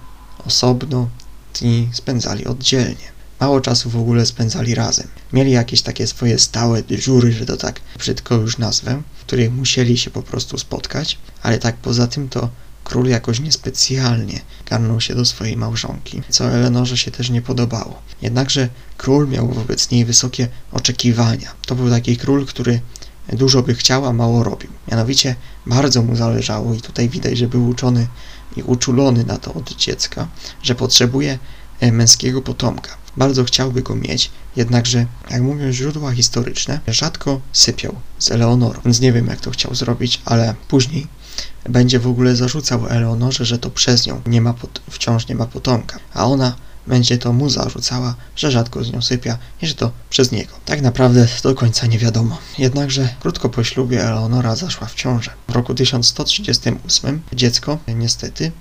osobno, 0.46 1.08
dni 1.54 1.88
spędzali 1.92 2.46
oddzielnie. 2.46 3.18
Mało 3.40 3.60
czasu 3.60 3.90
w 3.90 3.96
ogóle 3.96 4.26
spędzali 4.26 4.74
razem. 4.74 5.08
Mieli 5.32 5.50
jakieś 5.50 5.82
takie 5.82 6.06
swoje 6.06 6.38
stałe 6.38 6.82
dyżury, 6.82 7.32
że 7.32 7.46
to 7.46 7.56
tak 7.56 7.80
brzydko 7.98 8.34
już 8.34 8.58
nazwę, 8.58 9.02
w 9.18 9.20
których 9.20 9.52
musieli 9.52 9.98
się 9.98 10.10
po 10.10 10.22
prostu 10.22 10.58
spotkać, 10.58 11.18
ale 11.42 11.58
tak 11.58 11.76
poza 11.76 12.06
tym 12.06 12.28
to 12.28 12.48
król 12.84 13.06
jakoś 13.06 13.40
niespecjalnie 13.40 14.40
garnął 14.70 15.00
się 15.00 15.14
do 15.14 15.24
swojej 15.24 15.56
małżonki, 15.56 16.22
co 16.28 16.50
Eleanorze 16.50 16.96
się 16.96 17.10
też 17.10 17.30
nie 17.30 17.42
podobało. 17.42 18.02
Jednakże 18.22 18.68
król 18.96 19.28
miał 19.28 19.48
wobec 19.48 19.90
niej 19.90 20.04
wysokie 20.04 20.48
oczekiwania. 20.72 21.54
To 21.66 21.74
był 21.74 21.90
taki 21.90 22.16
król, 22.16 22.46
który 22.46 22.80
dużo 23.32 23.62
by 23.62 23.74
chciał, 23.74 24.06
a 24.06 24.12
mało 24.12 24.44
robił. 24.44 24.70
Mianowicie 24.90 25.34
bardzo 25.66 26.02
mu 26.02 26.16
zależało 26.16 26.74
i 26.74 26.80
tutaj 26.80 27.08
widać, 27.08 27.38
że 27.38 27.48
był 27.48 27.68
uczony 27.68 28.06
i 28.56 28.62
uczulony 28.62 29.24
na 29.24 29.38
to 29.38 29.54
od 29.54 29.76
dziecka, 29.76 30.28
że 30.62 30.74
potrzebuje 30.74 31.38
e, 31.80 31.92
męskiego 31.92 32.42
potomka. 32.42 32.96
Bardzo 33.16 33.44
chciałby 33.44 33.82
go 33.82 33.96
mieć, 33.96 34.30
jednakże, 34.56 35.06
jak 35.30 35.42
mówią 35.42 35.72
źródła 35.72 36.12
historyczne, 36.12 36.80
rzadko 36.88 37.40
sypiał 37.52 37.94
z 38.18 38.30
Eleonorą, 38.30 38.80
więc 38.84 39.00
nie 39.00 39.12
wiem, 39.12 39.26
jak 39.26 39.40
to 39.40 39.50
chciał 39.50 39.74
zrobić, 39.74 40.20
ale 40.24 40.54
później 40.68 41.06
będzie 41.68 41.98
w 41.98 42.06
ogóle 42.06 42.36
zarzucał 42.36 42.86
Eleonorze, 42.88 43.44
że 43.44 43.58
to 43.58 43.70
przez 43.70 44.06
nią 44.06 44.20
nie 44.26 44.40
ma 44.40 44.54
wciąż 44.90 45.28
nie 45.28 45.34
ma 45.34 45.46
potomka, 45.46 45.98
a 46.14 46.26
ona 46.26 46.56
będzie 46.86 47.18
to 47.18 47.32
mu 47.32 47.50
zarzucała, 47.50 48.14
że 48.36 48.50
rzadko 48.50 48.84
z 48.84 48.92
nią 48.92 49.02
sypia 49.02 49.38
i 49.62 49.66
że 49.66 49.74
to 49.74 49.90
przez 50.10 50.32
niego. 50.32 50.52
Tak 50.64 50.82
naprawdę 50.82 51.28
do 51.42 51.54
końca 51.54 51.86
nie 51.86 51.98
wiadomo. 51.98 52.38
Jednakże 52.58 53.08
krótko 53.20 53.48
po 53.48 53.64
ślubie 53.64 54.04
Eleonora 54.04 54.56
zaszła 54.56 54.86
w 54.86 54.94
ciążę. 54.94 55.30
W 55.48 55.52
roku 55.52 55.74
1138 55.74 57.22
dziecko 57.32 57.78
niestety 57.88 58.52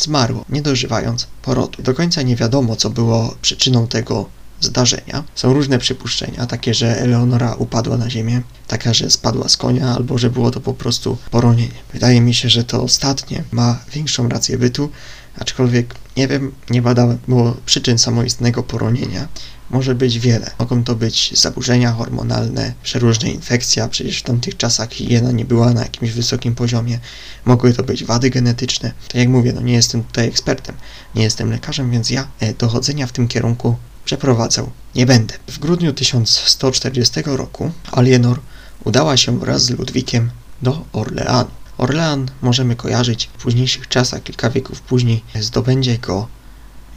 zmarło, 0.00 0.44
nie 0.48 0.62
dożywając 0.62 1.26
porodu. 1.42 1.82
Do 1.82 1.94
końca 1.94 2.22
nie 2.22 2.36
wiadomo, 2.36 2.76
co 2.76 2.90
było 2.90 3.34
przyczyną 3.42 3.86
tego 3.86 4.28
zdarzenia. 4.60 5.24
Są 5.34 5.52
różne 5.52 5.78
przypuszczenia, 5.78 6.46
takie, 6.46 6.74
że 6.74 7.00
Eleonora 7.00 7.54
upadła 7.54 7.96
na 7.96 8.10
ziemię, 8.10 8.42
taka, 8.68 8.94
że 8.94 9.10
spadła 9.10 9.48
z 9.48 9.56
konia, 9.56 9.88
albo 9.94 10.18
że 10.18 10.30
było 10.30 10.50
to 10.50 10.60
po 10.60 10.74
prostu 10.74 11.18
poronienie. 11.30 11.82
Wydaje 11.92 12.20
mi 12.20 12.34
się, 12.34 12.48
że 12.48 12.64
to 12.64 12.82
ostatnie 12.82 13.44
ma 13.52 13.78
większą 13.92 14.28
rację 14.28 14.58
bytu, 14.58 14.90
aczkolwiek 15.38 15.94
nie 16.16 16.28
wiem, 16.28 16.52
nie 16.70 16.82
badałem, 16.82 17.18
bo 17.28 17.56
przyczyn 17.66 17.98
samoistnego 17.98 18.62
poronienia 18.62 19.28
może 19.70 19.94
być 19.94 20.18
wiele. 20.18 20.50
Mogą 20.58 20.84
to 20.84 20.94
być 20.94 21.40
zaburzenia 21.40 21.92
hormonalne, 21.92 22.74
przeróżne 22.82 23.30
infekcje, 23.30 23.88
przecież 23.90 24.18
w 24.18 24.22
tamtych 24.22 24.56
czasach 24.56 24.90
higiena 24.90 25.32
nie 25.32 25.44
była 25.44 25.70
na 25.70 25.82
jakimś 25.82 26.10
wysokim 26.10 26.54
poziomie. 26.54 26.98
Mogły 27.44 27.72
to 27.72 27.82
być 27.82 28.04
wady 28.04 28.30
genetyczne. 28.30 28.92
Tak 29.08 29.14
jak 29.14 29.28
mówię, 29.28 29.52
no 29.52 29.60
nie 29.60 29.72
jestem 29.72 30.04
tutaj 30.04 30.28
ekspertem, 30.28 30.76
nie 31.14 31.22
jestem 31.22 31.50
lekarzem, 31.50 31.90
więc 31.90 32.10
ja 32.10 32.28
e, 32.40 32.54
dochodzenia 32.54 33.06
w 33.06 33.12
tym 33.12 33.28
kierunku 33.28 33.76
przeprowadzał 34.04 34.70
nie 34.94 35.06
będę. 35.06 35.34
W 35.46 35.58
grudniu 35.58 35.92
1140 35.92 37.20
roku 37.24 37.70
Alienor 37.92 38.40
udała 38.84 39.16
się 39.16 39.38
wraz 39.38 39.64
z 39.64 39.70
Ludwikiem 39.70 40.30
do 40.62 40.84
Orleanu. 40.92 41.63
Orlean 41.78 42.26
możemy 42.42 42.76
kojarzyć 42.76 43.30
w 43.38 43.42
późniejszych 43.42 43.88
czasach, 43.88 44.22
kilka 44.22 44.50
wieków 44.50 44.80
później, 44.80 45.22
zdobędzie 45.40 45.98
go 45.98 46.28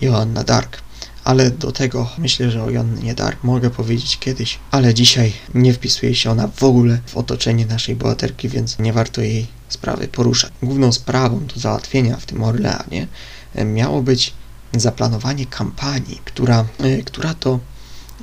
Joanna 0.01 0.43
Dark. 0.43 0.81
Ale 1.23 1.51
do 1.51 1.71
tego 1.71 2.09
myślę, 2.17 2.51
że 2.51 2.63
o 2.63 2.69
Joannie 2.69 3.15
Dark 3.15 3.43
mogę 3.43 3.69
powiedzieć 3.69 4.17
kiedyś, 4.19 4.59
ale 4.71 4.93
dzisiaj 4.93 5.33
nie 5.53 5.73
wpisuje 5.73 6.15
się 6.15 6.31
ona 6.31 6.47
w 6.47 6.63
ogóle 6.63 6.99
w 7.05 7.17
otoczenie 7.17 7.65
naszej 7.65 7.95
bohaterki, 7.95 8.49
więc 8.49 8.79
nie 8.79 8.93
warto 8.93 9.21
jej 9.21 9.47
sprawy 9.69 10.07
poruszać. 10.07 10.51
Główną 10.63 10.91
sprawą 10.91 11.45
do 11.45 11.59
załatwienia 11.59 12.17
w 12.17 12.25
tym 12.25 12.43
Orleanie 12.43 13.07
e, 13.55 13.65
miało 13.65 14.01
być 14.01 14.33
zaplanowanie 14.73 15.45
kampanii, 15.45 16.21
która, 16.25 16.65
e, 16.79 16.97
która 16.97 17.33
to 17.33 17.59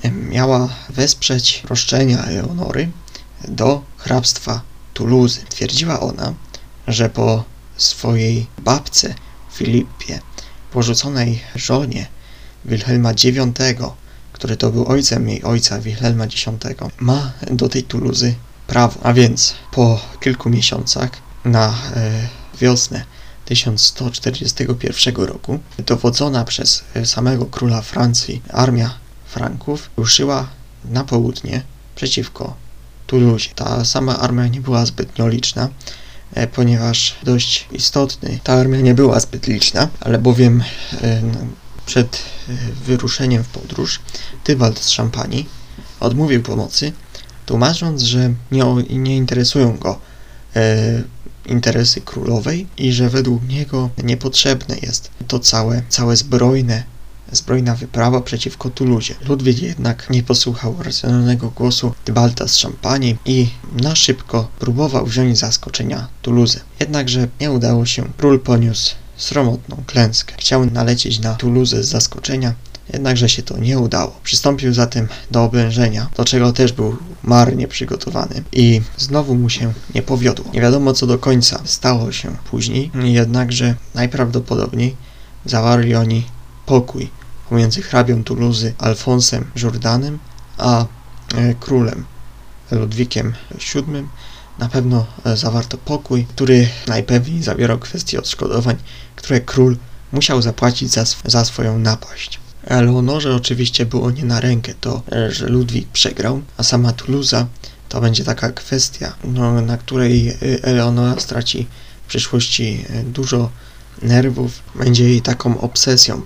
e, 0.03 0.11
miała 0.11 0.69
wesprzeć 0.89 1.63
roszczenia 1.69 2.25
Eleonory 2.25 2.91
do 3.49 3.83
hrabstwa 3.97 4.61
Toulouse. 4.95 5.41
Twierdziła 5.49 6.01
ona, 6.01 6.35
że 6.89 7.11
po 7.11 7.45
swojej 7.77 8.47
babce 8.59 9.15
Filipie, 9.53 10.21
porzuconej 10.73 11.41
żonie 11.55 12.07
Wilhelma 12.65 13.13
IX, 13.13 13.83
który 14.33 14.57
to 14.57 14.71
był 14.71 14.87
ojcem 14.87 15.29
jej 15.29 15.43
ojca 15.43 15.81
Wilhelma 15.81 16.25
X, 16.25 16.47
ma 17.01 17.33
do 17.51 17.69
tej 17.69 17.83
Tuluzy 17.83 18.35
prawo. 18.67 19.01
A 19.03 19.13
więc 19.13 19.55
po 19.73 20.01
kilku 20.21 20.51
miesiącach 20.51 21.11
na 21.45 21.75
e, 21.97 22.29
wiosnę 22.61 23.05
1141 23.45 25.17
roku 25.17 25.59
dowodzona 25.87 26.45
przez 26.45 26.85
samego 27.05 27.47
króla 27.47 27.83
Francji 27.83 28.43
armia 28.53 28.95
Franków 29.27 29.91
ruszyła 29.97 30.49
na 30.85 31.05
południe 31.05 31.63
przeciwko 31.97 32.57
Toulouse. 33.07 33.49
Ta 33.55 33.85
sama 33.85 34.19
armia 34.19 34.47
nie 34.47 34.61
była 34.61 34.87
zbytnio 34.87 35.29
liczna, 35.29 35.65
e, 35.65 36.04
ponieważ 36.55 37.17
dość 37.23 37.69
istotny 37.73 38.39
ta 38.45 38.53
armia 38.53 38.81
nie 38.81 38.95
była 38.95 39.21
zbyt 39.21 39.47
liczna, 39.47 39.89
ale 40.01 40.19
bowiem 40.19 40.63
e, 41.03 41.23
przed 41.87 42.23
e, 42.49 42.53
wyruszeniem 42.85 43.45
w 43.45 43.49
podróż 43.49 44.01
Tybalt 44.45 44.79
z 44.79 44.89
Szampanii 44.89 45.49
odmówił 46.01 46.43
pomocy, 46.43 46.93
tłumacząc, 47.47 48.03
że 48.03 48.35
nie, 48.53 48.65
nie 48.91 49.17
interesują 49.17 49.77
go 49.77 49.99
interesy 51.47 52.01
królowej 52.01 52.67
i 52.77 52.93
że 52.93 53.11
według 53.11 53.49
niego 53.49 53.91
niepotrzebne 54.03 54.77
jest 54.83 55.11
to 55.29 55.39
całe, 55.39 55.83
całe 55.89 56.17
zbrojne, 56.17 56.85
zbrojna 57.33 57.75
wyprawa 57.75 58.21
przeciwko 58.21 58.71
Tuluzie. 58.71 59.15
Ludwik 59.29 59.63
jednak 59.63 60.11
nie 60.11 60.23
posłuchał 60.23 60.77
racjonalnego 60.83 61.51
głosu 61.51 61.93
Tybalta 62.05 62.49
z 62.49 62.57
Szampanii 62.57 63.17
i 63.25 63.49
na 63.83 63.97
szybko 63.97 64.49
próbował 64.59 65.07
wziąć 65.07 65.39
zaskoczenia 65.39 66.09
Tuluzy. 66.23 66.61
Jednakże 66.81 67.29
nie 67.41 67.51
udało 67.51 67.87
się. 67.87 68.05
Król 68.17 68.41
poniósł 68.41 68.95
sromotną 69.17 69.83
klęskę. 69.87 70.35
Chciał 70.39 70.67
nalecieć 70.67 71.21
na 71.21 71.35
Tuluzę 71.35 71.85
z 71.85 71.89
zaskoczenia, 71.89 72.55
jednakże 72.93 73.29
się 73.29 73.43
to 73.43 73.59
nie 73.59 73.79
udało. 73.79 74.21
Przystąpił 74.23 74.75
zatem 74.75 75.09
do 75.31 75.45
oblężenia, 75.45 76.11
do 76.17 76.25
czego 76.25 76.53
też 76.53 76.73
był 76.73 76.97
marnie 77.23 77.69
przygotowany 77.69 78.43
i 78.53 78.81
znowu 78.97 79.35
mu 79.35 79.51
się 79.51 79.73
nie 79.95 80.03
powiodło. 80.03 80.45
Nie 80.55 80.61
wiadomo 80.61 80.93
co 80.93 81.07
do 81.07 81.19
końca 81.19 81.61
stało 81.65 82.13
się 82.13 82.37
później, 82.51 82.91
jednakże 83.03 83.75
najprawdopodobniej 83.95 84.97
zawarli 85.47 85.95
oni 85.95 86.25
pokój 86.67 87.11
pomiędzy 87.49 87.83
hrabią 87.83 88.25
Tuluzy 88.25 88.75
Alfonsem 88.79 89.51
Jourdanem 89.57 90.19
a 90.59 90.87
e, 91.35 91.55
królem 91.55 92.05
Ludwikiem 92.71 93.33
VII. 93.75 94.09
Na 94.59 94.69
pewno 94.69 95.07
e, 95.25 95.37
zawarto 95.37 95.79
pokój, 95.79 96.25
który 96.25 96.69
najpewniej 96.87 97.43
zawierał 97.43 97.79
kwestię 97.79 98.19
odszkodowań, 98.19 98.77
które 99.17 99.41
król 99.41 99.77
musiał 100.13 100.43
zapłacić 100.43 100.91
za, 100.91 101.01
sw 101.01 101.31
za 101.31 101.45
swoją 101.45 101.79
napaść. 101.79 102.41
Eleonorze 102.65 103.35
oczywiście 103.35 103.87
było 103.87 104.11
nie 104.11 104.25
na 104.25 104.41
rękę 104.41 104.75
to, 104.81 105.03
e, 105.13 105.33
że 105.33 105.47
Ludwik 105.47 105.89
przegrał, 105.89 106.43
a 106.57 106.63
sama 106.63 106.93
Tuluza 106.93 107.47
to 107.89 108.01
będzie 108.01 108.25
taka 108.25 108.53
kwestia, 108.53 109.15
no, 109.25 109.61
na 109.61 109.77
której 109.77 110.37
Eleonora 110.63 111.21
straci 111.21 111.67
w 112.07 112.09
przyszłości 112.09 112.85
dużo 113.05 113.51
nerwów, 114.03 114.63
będzie 114.75 115.05
jej 115.05 115.23
taką 115.23 115.61
obsesją 115.61 116.23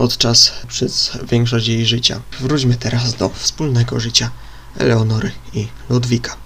podczas 0.00 0.52
przez 0.68 1.10
większość 1.30 1.68
jej 1.68 1.86
życia. 1.86 2.20
Wróćmy 2.40 2.74
teraz 2.74 3.14
do 3.14 3.28
wspólnego 3.28 4.00
życia 4.00 4.30
Eleonory 4.76 5.32
i 5.54 5.68
Ludwika. 5.88 6.36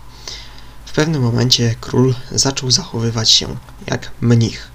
W 0.86 0.92
pewnym 0.92 1.22
momencie 1.22 1.74
król 1.80 2.14
zaczął 2.32 2.70
zachowywać 2.70 3.30
się 3.30 3.56
jak 3.86 4.10
mnich. 4.20 4.68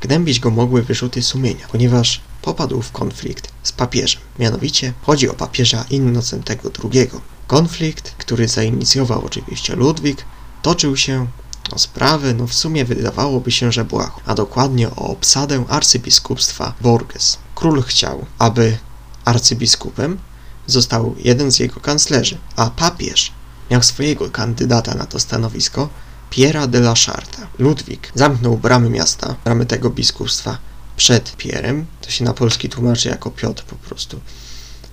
Gnębić 0.00 0.40
go 0.40 0.50
mogły 0.50 0.82
wyrzuty 0.82 1.22
sumienia, 1.22 1.66
ponieważ 1.72 2.20
popadł 2.42 2.82
w 2.82 2.92
konflikt 2.92 3.48
z 3.62 3.72
papieżem. 3.72 4.22
Mianowicie 4.38 4.92
chodzi 5.02 5.28
o 5.28 5.34
papieża 5.34 5.84
Innocentego 5.90 6.70
II. 6.84 7.10
Konflikt, 7.46 8.14
który 8.18 8.48
zainicjował 8.48 9.24
oczywiście 9.24 9.76
Ludwik, 9.76 10.24
toczył 10.62 10.96
się 10.96 11.26
o 11.72 11.78
sprawę, 11.78 12.34
no 12.34 12.46
w 12.46 12.54
sumie 12.54 12.84
wydawałoby 12.84 13.50
się, 13.50 13.72
że 13.72 13.84
błaho, 13.84 14.20
a 14.26 14.34
dokładnie 14.34 14.90
o 14.90 14.94
obsadę 14.96 15.64
arcybiskupstwa 15.68 16.74
Borges. 16.80 17.38
Król 17.54 17.82
chciał, 17.82 18.26
aby 18.38 18.78
arcybiskupem 19.24 20.18
został 20.66 21.14
jeden 21.18 21.52
z 21.52 21.58
jego 21.58 21.80
kanclerzy, 21.80 22.38
a 22.56 22.70
papież 22.70 23.32
miał 23.70 23.82
swojego 23.82 24.30
kandydata 24.30 24.94
na 24.94 25.06
to 25.06 25.20
stanowisko, 25.20 25.88
Piera 26.30 26.66
de 26.66 26.78
la 26.78 26.94
Charta. 27.06 27.46
Ludwik 27.58 28.12
zamknął 28.14 28.58
bramy 28.58 28.90
miasta, 28.90 29.34
bramy 29.44 29.66
tego 29.66 29.90
biskupstwa 29.90 30.58
przed 30.96 31.36
Pierem, 31.36 31.86
to 32.00 32.10
się 32.10 32.24
na 32.24 32.32
polski 32.32 32.68
tłumaczy 32.68 33.08
jako 33.08 33.30
Piotr 33.30 33.64
po 33.64 33.76
prostu, 33.76 34.20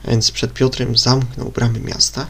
więc 0.07 0.31
przed 0.31 0.53
Piotrem 0.53 0.97
zamknął 0.97 1.49
bramy 1.49 1.79
miasta 1.79 2.27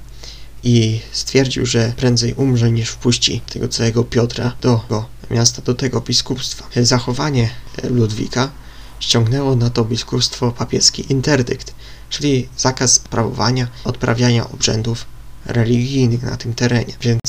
i 0.63 1.02
stwierdził, 1.12 1.65
że 1.65 1.93
prędzej 1.97 2.34
umrze 2.34 2.71
niż 2.71 2.89
wpuści 2.89 3.41
tego 3.54 3.67
całego 3.67 4.04
Piotra 4.04 4.56
do 4.62 5.06
miasta 5.32 5.62
do 5.62 5.74
tego 5.74 6.02
biskupstwa. 6.02 6.67
Zachowanie 6.76 7.50
Ludwika 7.84 8.52
ściągnęło 9.00 9.56
na 9.56 9.69
to 9.69 9.86
biskupstwo 9.86 10.52
papieski 10.52 11.12
interdykt, 11.12 11.74
czyli 12.10 12.50
zakaz 12.58 12.93
sprawowania, 12.93 13.67
odprawiania 13.84 14.50
obrzędów 14.50 15.06
religijnych 15.45 16.24
na 16.24 16.38
tym 16.38 16.54
terenie, 16.54 16.93
więc 17.02 17.19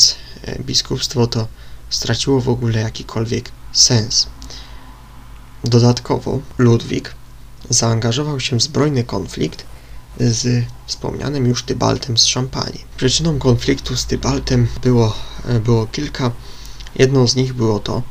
e, 0.44 0.58
biskupstwo 0.58 1.26
to 1.26 1.48
straciło 1.90 2.40
w 2.40 2.48
ogóle 2.48 2.80
jakikolwiek 2.80 3.50
sens. 3.72 4.26
Dodatkowo 5.64 6.40
Ludwik 6.58 7.14
zaangażował 7.70 8.40
się 8.40 8.56
w 8.56 8.62
zbrojny 8.62 9.04
konflikt 9.04 9.64
z 10.20 10.64
wspomnianym 10.86 11.46
już 11.46 11.62
Tybaltem 11.62 12.18
z 12.18 12.24
Szampanii. 12.24 12.84
Przyczyną 12.96 13.38
konfliktu 13.38 13.96
z 13.96 14.06
Tybaltem 14.06 14.68
było, 14.82 15.16
e, 15.48 15.60
było 15.60 15.86
kilka. 15.86 16.30
Jedną 16.94 17.28
z 17.28 17.36
nich 17.36 17.54
było 17.54 17.78
to, 17.78 18.02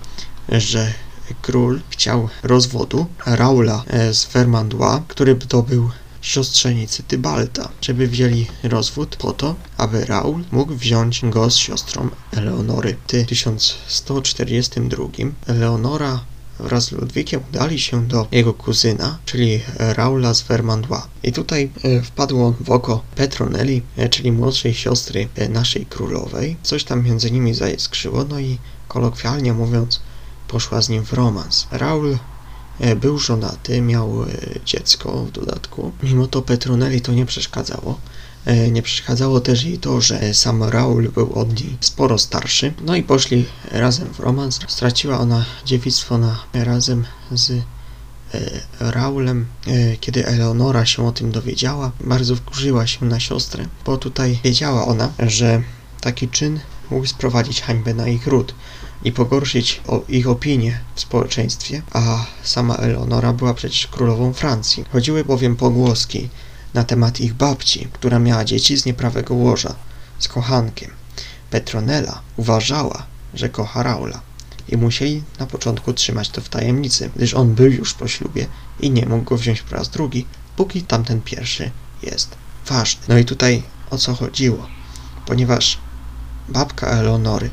że 0.50 0.94
król 1.42 1.82
chciał 1.90 2.30
rozwodu 2.44 3.06
Raula 3.26 3.84
e, 3.88 4.14
z 4.14 4.26
Vermandois, 4.26 5.02
który 5.08 5.36
to 5.36 5.64
był 5.64 5.90
siostrzenicy 6.22 7.04
Tybalta, 7.04 7.70
żeby 7.82 8.08
wzięli 8.08 8.48
rozwód 8.64 9.16
po 9.16 9.34
to, 9.34 9.56
aby 9.78 10.06
Raul 10.06 10.44
mógł 10.52 10.76
wziąć 10.76 11.22
go 11.24 11.50
z 11.50 11.56
siostrą 11.56 12.10
Eleonory. 12.32 12.98
W 13.08 13.26
1142 13.28 15.04
Eleonora 15.48 16.20
wraz 16.62 16.86
z 16.86 16.92
Ludwikiem 16.92 17.42
udali 17.50 17.80
się 17.80 18.08
do 18.08 18.28
jego 18.32 18.54
kuzyna, 18.54 19.18
czyli 19.26 19.62
Raula 19.78 20.34
z 20.34 20.42
Vermandois. 20.42 21.04
I 21.24 21.32
tutaj 21.32 21.70
e, 21.84 22.02
wpadło 22.02 22.56
w 22.60 22.70
oko 22.70 23.04
Petronelli, 23.16 23.82
e, 23.98 24.10
czyli 24.10 24.32
młodszej 24.32 24.74
siostry 24.74 25.28
e, 25.36 25.50
naszej 25.50 25.86
królowej. 25.86 26.58
Coś 26.64 26.84
tam 26.84 27.04
między 27.04 27.32
nimi 27.32 27.54
zaiskrzyło, 27.54 28.24
no 28.30 28.40
i 28.40 28.58
kolokwialnie 28.88 29.54
mówiąc, 29.54 30.00
poszła 30.48 30.82
z 30.82 30.90
nim 30.90 31.06
w 31.06 31.14
romans. 31.14 31.68
Raul 31.72 32.18
był 32.96 33.20
żonaty, 33.20 33.82
miał 33.82 34.26
dziecko 34.66 35.26
w 35.26 35.32
dodatku. 35.32 35.92
Mimo 36.04 36.28
to 36.28 36.42
Petronelli 36.42 37.02
to 37.02 37.14
nie 37.14 37.26
przeszkadzało. 37.26 38.00
E, 38.46 38.72
nie 38.72 38.82
przeszkadzało 38.82 39.40
też 39.40 39.64
jej 39.64 39.78
to, 39.78 40.02
że 40.02 40.34
sam 40.34 40.64
Raul 40.64 41.10
był 41.10 41.34
od 41.34 41.62
niej 41.62 41.78
sporo 41.80 42.18
starszy. 42.18 42.74
No 42.86 42.96
i 42.96 43.04
poszli 43.04 43.46
razem 43.72 44.14
w 44.14 44.20
romans. 44.20 44.60
Straciła 44.68 45.20
ona 45.20 45.46
dziewictwo 45.66 46.18
na, 46.18 46.40
razem 46.54 47.06
z 47.32 47.52
e, 47.52 47.62
Raulem, 48.80 49.46
e, 49.68 49.98
kiedy 49.98 50.26
Eleonora 50.26 50.86
się 50.86 51.08
o 51.08 51.12
tym 51.12 51.32
dowiedziała, 51.32 51.92
bardzo 52.02 52.36
wkurzyła 52.36 52.88
się 52.88 53.06
na 53.06 53.20
siostrę, 53.20 53.66
bo 53.86 53.98
tutaj 53.98 54.40
wiedziała 54.44 54.88
ona, 54.88 55.12
że 55.20 55.62
taki 56.02 56.30
czyn 56.30 56.60
mógł 56.92 57.06
sprowadzić 57.06 57.62
hańbę 57.62 57.94
na 57.94 58.08
ich 58.08 58.28
ród 58.28 58.54
i 59.04 59.12
pogorszyć 59.12 59.82
ich 60.10 60.28
opinię 60.28 60.80
w 60.96 61.02
społeczeństwie, 61.02 61.82
a 61.92 62.26
sama 62.44 62.76
Eleonora 62.76 63.34
była 63.34 63.54
przecież 63.54 63.88
królową 63.88 64.34
Francji. 64.34 64.86
Chodziły 64.92 65.26
bowiem 65.26 65.56
pogłoski, 65.56 66.30
na 66.74 66.84
temat 66.84 67.20
ich 67.20 67.34
babci, 67.34 67.88
która 67.94 68.20
miała 68.20 68.46
dzieci 68.46 68.78
z 68.78 68.86
nieprawego 68.86 69.34
łoża, 69.34 69.76
z 70.20 70.28
kochankiem. 70.28 70.92
Petronella 71.50 72.22
uważała, 72.38 73.06
że 73.34 73.50
kocha 73.50 73.84
Raula 73.84 74.22
i 74.70 74.78
musieli 74.78 75.24
na 75.40 75.46
początku 75.46 75.94
trzymać 75.94 76.30
to 76.30 76.42
w 76.42 76.50
tajemnicy, 76.50 77.10
gdyż 77.16 77.34
on 77.34 77.56
był 77.56 77.72
już 77.72 77.94
po 77.94 78.08
ślubie 78.08 78.48
i 78.80 78.92
nie 78.92 79.06
mógł 79.06 79.24
go 79.24 79.38
wziąć 79.38 79.62
po 79.62 79.76
raz 79.76 79.90
drugi, 79.90 80.26
póki 80.56 80.82
tamten 80.82 81.22
pierwszy 81.22 81.72
jest 82.04 82.36
ważny. 82.68 83.02
No 83.08 83.18
i 83.18 83.26
tutaj 83.26 83.64
o 83.90 83.98
co 83.98 84.16
chodziło? 84.16 84.68
Ponieważ 85.26 85.78
babka 86.50 86.88
Eleonory 86.88 87.50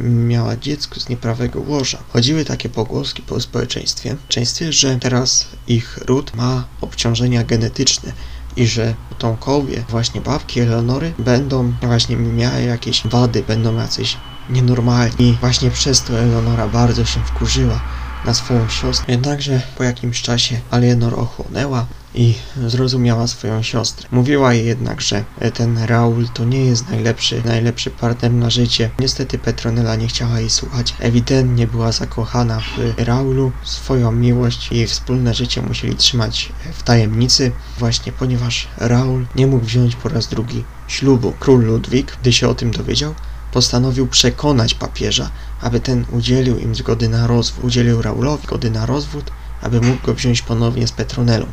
miała 0.00 0.56
dziecko 0.56 1.00
z 1.00 1.08
nieprawego 1.08 1.60
łoża. 1.60 1.98
Chodziły 2.12 2.44
takie 2.44 2.68
pogłoski 2.68 3.22
po 3.22 3.40
społeczeństwie, 3.40 4.16
w 4.28 4.72
że 4.72 4.96
teraz 4.96 5.48
ich 5.66 5.98
ród 6.06 6.34
ma 6.34 6.64
obciążenia 6.80 7.44
genetyczne 7.44 8.12
i 8.56 8.66
że 8.66 8.94
potomkowie 9.08 9.84
właśnie 9.88 10.20
babki 10.20 10.60
Eleonory 10.60 11.12
będą 11.18 11.72
właśnie 11.82 12.16
miały 12.16 12.62
jakieś 12.62 13.06
wady, 13.06 13.42
będą 13.48 13.76
jacyś 13.76 14.16
nienormalni. 14.50 15.38
Właśnie 15.40 15.70
przez 15.70 16.02
to 16.02 16.18
Eleonora 16.18 16.68
bardzo 16.68 17.04
się 17.04 17.20
wkurzyła 17.20 17.80
na 18.24 18.34
swoją 18.34 18.68
siostrę. 18.68 19.14
Jednakże 19.14 19.60
po 19.76 19.84
jakimś 19.84 20.22
czasie 20.22 20.60
Alienor 20.70 21.20
ochłonęła 21.20 21.86
i 22.14 22.34
zrozumiała 22.66 23.26
swoją 23.26 23.62
siostrę. 23.62 24.08
Mówiła 24.12 24.54
jej 24.54 24.66
jednak, 24.66 25.00
że 25.00 25.24
ten 25.54 25.78
Raul 25.78 26.28
to 26.28 26.44
nie 26.44 26.64
jest 26.64 26.88
najlepszy, 26.88 27.42
najlepszy 27.44 27.90
partner 27.90 28.32
na 28.32 28.50
życie. 28.50 28.90
Niestety 28.98 29.38
Petronella 29.38 29.96
nie 29.96 30.08
chciała 30.08 30.40
jej 30.40 30.50
słuchać. 30.50 30.94
Ewidentnie 30.98 31.66
była 31.66 31.92
zakochana 31.92 32.60
w 32.60 32.98
Raulu. 32.98 33.52
Swoją 33.62 34.12
miłość 34.12 34.72
i 34.72 34.86
wspólne 34.86 35.34
życie 35.34 35.62
musieli 35.62 35.96
trzymać 35.96 36.52
w 36.72 36.82
tajemnicy, 36.82 37.52
właśnie 37.78 38.12
ponieważ 38.12 38.68
Raul 38.76 39.26
nie 39.34 39.46
mógł 39.46 39.64
wziąć 39.64 39.96
po 39.96 40.08
raz 40.08 40.26
drugi 40.26 40.64
ślubu. 40.88 41.32
Król 41.40 41.64
Ludwik, 41.64 42.16
gdy 42.22 42.32
się 42.32 42.48
o 42.48 42.54
tym 42.54 42.70
dowiedział, 42.70 43.14
postanowił 43.52 44.06
przekonać 44.06 44.74
papieża, 44.74 45.30
aby 45.60 45.80
ten 45.80 46.04
udzielił 46.12 46.58
im 46.58 46.74
zgody 46.74 47.08
na 47.08 47.26
rozwód. 47.26 47.64
Udzielił 47.64 48.02
Raulowi 48.02 48.46
zgody 48.46 48.70
na 48.70 48.86
rozwód, 48.86 49.30
aby 49.62 49.80
mógł 49.80 50.06
go 50.06 50.14
wziąć 50.14 50.42
ponownie 50.42 50.86
z 50.86 50.92
Petronelą. 50.92 51.46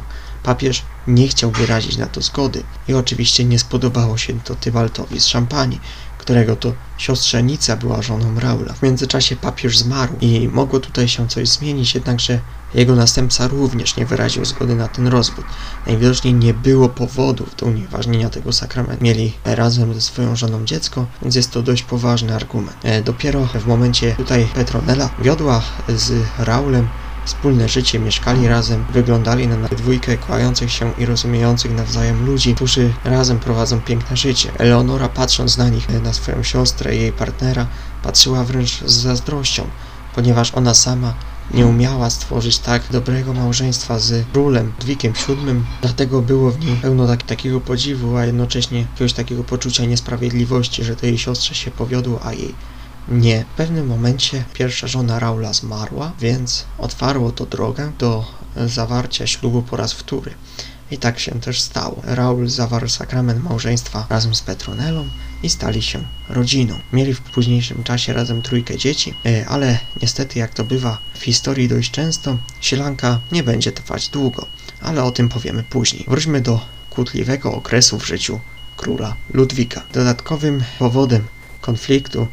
Papież 0.47 0.83
nie 1.07 1.27
chciał 1.27 1.51
wyrazić 1.51 1.97
na 1.97 2.05
to 2.05 2.21
zgody 2.21 2.63
i 2.87 2.93
oczywiście 2.93 3.45
nie 3.45 3.59
spodobało 3.59 4.17
się 4.17 4.39
to 4.39 4.55
Tybaltowi 4.55 5.19
z 5.19 5.25
Szampanii, 5.25 5.81
którego 6.17 6.55
to 6.55 6.73
siostrzenica 6.97 7.75
była 7.75 8.01
żoną 8.01 8.39
Raula. 8.39 8.73
W 8.73 8.81
międzyczasie 8.81 9.35
papież 9.35 9.77
zmarł 9.77 10.13
i 10.21 10.49
mogło 10.53 10.79
tutaj 10.79 11.07
się 11.07 11.27
coś 11.27 11.49
zmienić, 11.49 11.95
jednakże 11.95 12.39
jego 12.73 12.95
następca 12.95 13.47
również 13.47 13.95
nie 13.95 14.05
wyraził 14.05 14.45
zgody 14.45 14.75
na 14.75 14.87
ten 14.87 15.07
rozwód. 15.07 15.45
Najwidoczniej 15.87 16.33
nie 16.33 16.53
było 16.53 16.89
powodów 16.89 17.55
do 17.55 17.65
unieważnienia 17.65 18.29
tego 18.29 18.53
sakramentu. 18.53 19.03
Mieli 19.03 19.33
razem 19.45 19.93
ze 19.93 20.01
swoją 20.01 20.35
żoną 20.35 20.65
dziecko, 20.65 21.05
więc 21.21 21.35
jest 21.35 21.51
to 21.51 21.61
dość 21.61 21.83
poważny 21.83 22.35
argument. 22.35 22.77
E, 22.83 23.01
dopiero 23.01 23.45
w 23.45 23.65
momencie 23.65 24.15
tutaj 24.15 24.47
Petronella 24.55 25.09
wiodła 25.19 25.61
z 25.89 26.13
Raulem 26.39 26.87
wspólne 27.27 27.69
życie, 27.69 27.99
mieszkali 27.99 28.47
razem, 28.47 28.85
wyglądali 28.93 29.47
na 29.47 29.67
dwójkę 29.67 30.17
kochających 30.17 30.71
się 30.71 30.93
i 30.97 31.05
rozumiejących 31.05 31.71
nawzajem 31.71 32.25
ludzi, 32.25 32.55
którzy 32.55 32.93
razem 33.03 33.39
prowadzą 33.39 33.81
piękne 33.81 34.17
życie. 34.17 34.51
Eleonora 34.57 35.09
patrząc 35.09 35.57
na 35.57 35.69
nich, 35.69 35.89
na 36.03 36.13
swoją 36.13 36.43
siostrę 36.43 36.95
i 36.95 37.01
jej 37.01 37.11
partnera, 37.11 37.67
patrzyła 38.03 38.43
wręcz 38.43 38.83
z 38.85 38.91
zazdrością, 38.91 39.67
ponieważ 40.15 40.53
ona 40.53 40.73
sama 40.73 41.13
nie 41.53 41.65
umiała 41.65 42.09
stworzyć 42.09 42.57
tak 42.57 42.81
dobrego 42.91 43.33
małżeństwa 43.33 43.99
z 43.99 44.25
królem 44.33 44.73
Dwikiem 44.79 45.13
VII, 45.13 45.63
dlatego 45.81 46.21
było 46.21 46.51
w 46.51 46.59
niej 46.59 46.75
pełno 46.75 47.07
tak, 47.07 47.23
takiego 47.23 47.61
podziwu, 47.61 48.17
a 48.17 48.25
jednocześnie 48.25 48.79
jakiegoś 48.79 49.13
takiego 49.13 49.43
poczucia 49.43 49.85
niesprawiedliwości, 49.85 50.83
że 50.83 50.95
tej 50.95 51.17
siostrze 51.17 51.55
się 51.55 51.71
powiodło, 51.71 52.19
a 52.23 52.33
jej 52.33 52.53
nie. 53.09 53.45
W 53.53 53.57
pewnym 53.57 53.87
momencie 53.87 54.43
pierwsza 54.53 54.87
żona 54.87 55.19
Raula 55.19 55.53
zmarła, 55.53 56.11
więc 56.19 56.65
otwarło 56.77 57.31
to 57.31 57.45
drogę 57.45 57.91
do 57.99 58.25
zawarcia 58.65 59.27
ślubu 59.27 59.61
po 59.61 59.77
raz 59.77 59.93
wtóry. 59.93 60.33
I 60.91 60.97
tak 60.97 61.19
się 61.19 61.31
też 61.31 61.61
stało. 61.61 62.01
Raul 62.03 62.49
zawarł 62.49 62.89
sakrament 62.89 63.43
małżeństwa 63.43 64.07
razem 64.09 64.35
z 64.35 64.41
Petronelą 64.41 65.07
i 65.43 65.49
stali 65.49 65.81
się 65.81 66.03
rodziną. 66.29 66.79
Mieli 66.93 67.13
w 67.13 67.21
późniejszym 67.21 67.83
czasie 67.83 68.13
razem 68.13 68.41
trójkę 68.41 68.77
dzieci, 68.77 69.13
e, 69.25 69.47
ale 69.47 69.79
niestety 70.01 70.39
jak 70.39 70.53
to 70.53 70.63
bywa 70.63 70.97
w 71.13 71.23
historii 71.23 71.67
dość 71.67 71.91
często, 71.91 72.37
sielanka 72.61 73.19
nie 73.31 73.43
będzie 73.43 73.71
trwać 73.71 74.09
długo, 74.09 74.45
ale 74.81 75.03
o 75.03 75.11
tym 75.11 75.29
powiemy 75.29 75.63
później. 75.63 76.05
Wróćmy 76.07 76.41
do 76.41 76.61
kłótliwego 76.89 77.53
okresu 77.53 77.99
w 77.99 78.07
życiu 78.07 78.39
króla 78.77 79.15
Ludwika. 79.33 79.81
Dodatkowym 79.93 80.63
powodem 80.79 81.27
konfliktu 81.61 82.27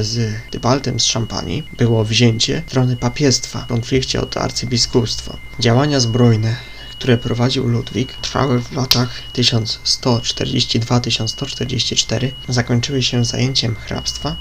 z 0.00 0.34
Tybaltem 0.50 1.00
z 1.00 1.04
Szampanii 1.04 1.62
było 1.78 2.04
wzięcie 2.04 2.62
strony 2.66 2.96
papiestwa 2.96 3.60
w 3.60 3.66
konflikcie 3.66 4.20
o 4.20 4.26
to 4.26 4.40
arcybiskupstwo. 4.40 5.36
Działania 5.60 6.00
zbrojne 6.00 6.56
które 7.04 7.18
prowadził 7.18 7.68
Ludwik, 7.68 8.12
trwały 8.12 8.62
w 8.62 8.72
latach 8.72 9.22
1142-1144, 9.34 12.30
zakończyły 12.48 13.02
się 13.02 13.24
zajęciem 13.24 13.74
hrabstwa 13.74 14.36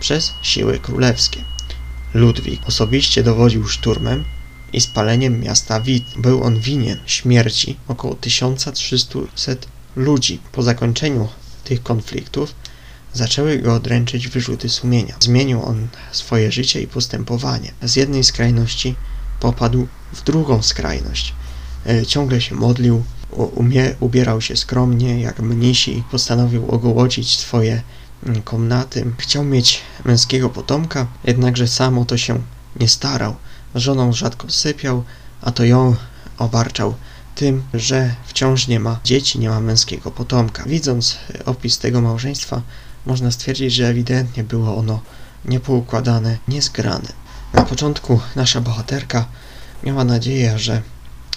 przez 0.00 0.32
siły 0.42 0.78
królewskie. 0.78 1.44
Ludwik 2.14 2.60
osobiście 2.66 3.22
dowodził 3.22 3.68
szturmem 3.68 4.24
i 4.72 4.80
spaleniem 4.80 5.40
miasta 5.40 5.80
Wit. 5.80 6.04
Był 6.16 6.44
on 6.44 6.60
winien 6.60 6.98
śmierci 7.06 7.76
około 7.88 8.14
1300 8.14 9.18
ludzi. 9.96 10.38
Po 10.52 10.62
zakończeniu 10.62 11.28
tych 11.64 11.82
konfliktów 11.82 12.54
Zaczęły 13.14 13.58
go 13.58 13.80
dręczyć 13.80 14.28
wyrzuty 14.28 14.68
sumienia. 14.68 15.16
Zmienił 15.20 15.62
on 15.62 15.88
swoje 16.12 16.52
życie 16.52 16.80
i 16.80 16.86
postępowanie. 16.86 17.72
Z 17.82 17.96
jednej 17.96 18.24
skrajności 18.24 18.94
popadł 19.40 19.86
w 20.12 20.24
drugą 20.24 20.62
skrajność. 20.62 21.34
E, 21.86 22.06
ciągle 22.06 22.40
się 22.40 22.54
modlił, 22.54 23.04
umie, 23.30 23.94
ubierał 24.00 24.40
się 24.40 24.56
skromnie, 24.56 25.20
jak 25.20 25.40
mnisi, 25.40 26.02
postanowił 26.10 26.70
ogołocić 26.70 27.38
swoje 27.38 27.82
mm, 28.26 28.42
komnaty. 28.42 29.06
Chciał 29.18 29.44
mieć 29.44 29.80
męskiego 30.04 30.50
potomka, 30.50 31.06
jednakże 31.24 31.68
sam 31.68 31.98
o 31.98 32.04
to 32.04 32.16
się 32.16 32.42
nie 32.80 32.88
starał. 32.88 33.36
Żoną 33.74 34.12
rzadko 34.12 34.50
sypiał, 34.50 35.04
a 35.42 35.50
to 35.50 35.64
ją 35.64 35.96
obarczał 36.38 36.94
tym, 37.34 37.62
że 37.74 38.14
wciąż 38.26 38.68
nie 38.68 38.80
ma 38.80 39.00
dzieci, 39.04 39.38
nie 39.38 39.48
ma 39.48 39.60
męskiego 39.60 40.10
potomka. 40.10 40.64
Widząc 40.66 41.18
opis 41.44 41.78
tego 41.78 42.00
małżeństwa, 42.00 42.62
można 43.06 43.30
stwierdzić, 43.30 43.74
że 43.74 43.88
ewidentnie 43.88 44.44
było 44.44 44.76
ono 44.76 45.00
niepoukładane, 45.44 46.38
niezgrane. 46.48 47.08
Na 47.52 47.62
początku 47.62 48.20
nasza 48.36 48.60
bohaterka 48.60 49.26
miała 49.82 50.04
nadzieję, 50.04 50.58
że 50.58 50.82